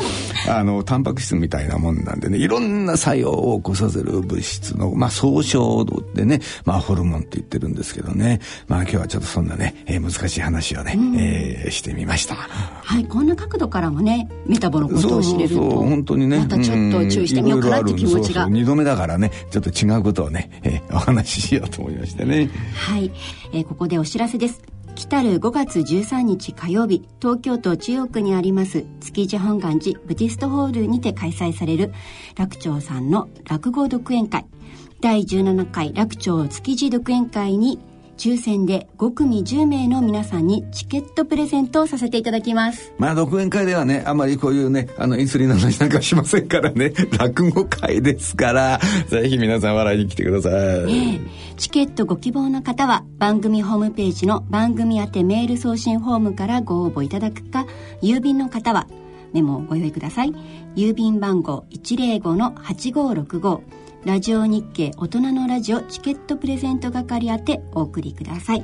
[0.47, 2.37] あのタンパク質みたいなもんなんでね。
[2.37, 8.41] いろんな作用を起こさせる物質のまあ総称でねまあホルモンって言ってるんですけどね。
[8.67, 12.35] まあ今日はちょっとそんなね、えー難しい話をね、えーしてみました。
[12.35, 16.39] はいこんな角度からもねメタボのことを知れるとそうそうそう本当にね。
[16.39, 22.49] またちょっと注意してみようかなって気持ちが、2度目だからねちょっと違うことをね、えーお話ししようと思いましてね。
[22.73, 23.11] はい、
[23.53, 24.61] えーここでお知らせです。
[24.95, 31.91] 来たる5月13日火曜日東京都中央区にあります築地本願寺ブティストホールにて開催される
[32.37, 34.45] 楽長さんの落語独演会。
[35.01, 37.79] 第17回楽長築地独演会に
[38.17, 42.93] 抽選で5組10名の皆さんにチケットプレゼントをさせていただきます。
[42.97, 46.93] まあ独演会ではねあんまりこういうねあのインスリンの話なんかしませんからね。
[47.19, 48.79] 落語会ですから。
[49.07, 50.85] ぜひ皆さん笑いに来てください、え
[51.15, 51.19] え。
[51.57, 57.65] チケットご希望の方は番組ホームページの番組宛てメール送信フォームからご応募いただくか
[58.01, 58.87] 郵便の方は
[59.33, 60.33] メモをご用意ください。
[60.75, 63.61] 郵便番号105-8565
[64.05, 68.63] ラジオ日経大人のラジオチケットプレゼント係宛てお送りください。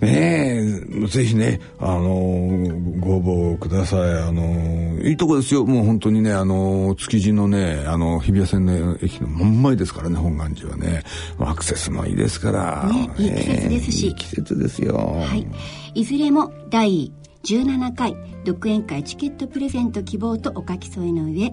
[0.00, 0.62] ね
[1.02, 4.00] えぜひねあのーご応募ください。
[4.22, 5.66] あのーいいとこですよ。
[5.66, 11.02] もう本当にねあのー築地のねあの日比谷線の駅の真ん前ですからね本願寺はね。
[11.38, 14.06] アクセスもいいですから、ねいい季節ですし。
[14.06, 14.96] ええいい季節ですよ。
[14.96, 15.46] はい、
[15.94, 17.12] いずれも第
[17.44, 21.52] 17回独演会チケットプレゼント希望とお書き添えの上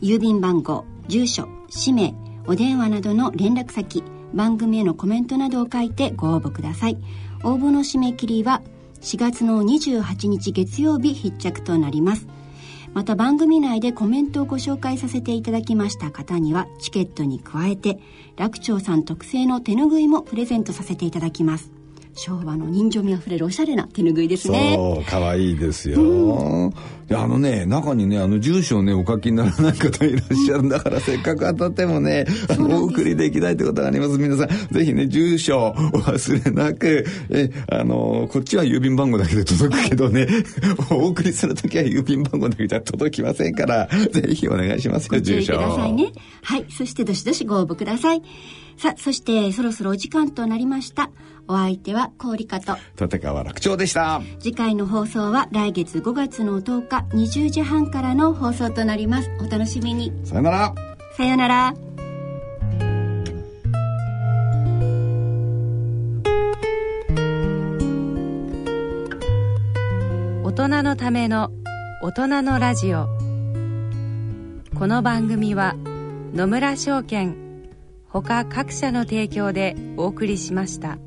[0.00, 2.14] 郵便番号住所氏名
[2.46, 4.02] お電話などの連絡先
[4.34, 6.98] 番組へのコメントなどを書いてご応募ください。
[7.42, 8.62] 応募の締め切りは
[9.00, 12.26] 4月の28日月曜日必着となります。
[12.92, 17.98] また番組内でコメントをご紹介させていただきました方にはチケットに加えて
[18.36, 21.75] 楽長さん特製の手ぬぐいもプレゼントさせていただきます。
[22.16, 26.72] 昭和の人情味あふれるおしゃれな手ぬぐいですねそう可愛いですよ、
[27.08, 40.26] いやあのね中にねあの住所をねお書きにならない方いらっしゃるんだから、せっかく当たってもねあのお送りできないってことがあります皆さんぜひね住所お忘れなくえあのこっちは郵便番号だけで届くけどね、
[40.90, 46.12] お送りする時は郵便番号だけじゃ届きませんからぜひお願いしますよ住所ださいね。
[46.42, 46.66] はい。
[46.70, 48.22] そしてどしどしご応募ください。
[48.76, 51.10] さあ、そしてそろそろお時間となりました。
[51.48, 52.76] お相手は氷香と。
[53.00, 59.30] 立川楽長でした次回の放送は来月5月の10日20時半からの放送となります。
[59.40, 60.12] お楽しみに。
[60.24, 60.74] さよなら
[61.16, 61.74] さようなら。
[70.44, 71.50] 大人のための
[72.02, 73.08] 大人のラジオ
[74.74, 75.74] この番組は
[76.34, 77.36] 野村証券
[78.08, 80.98] ほか各社の提供でお送りしました。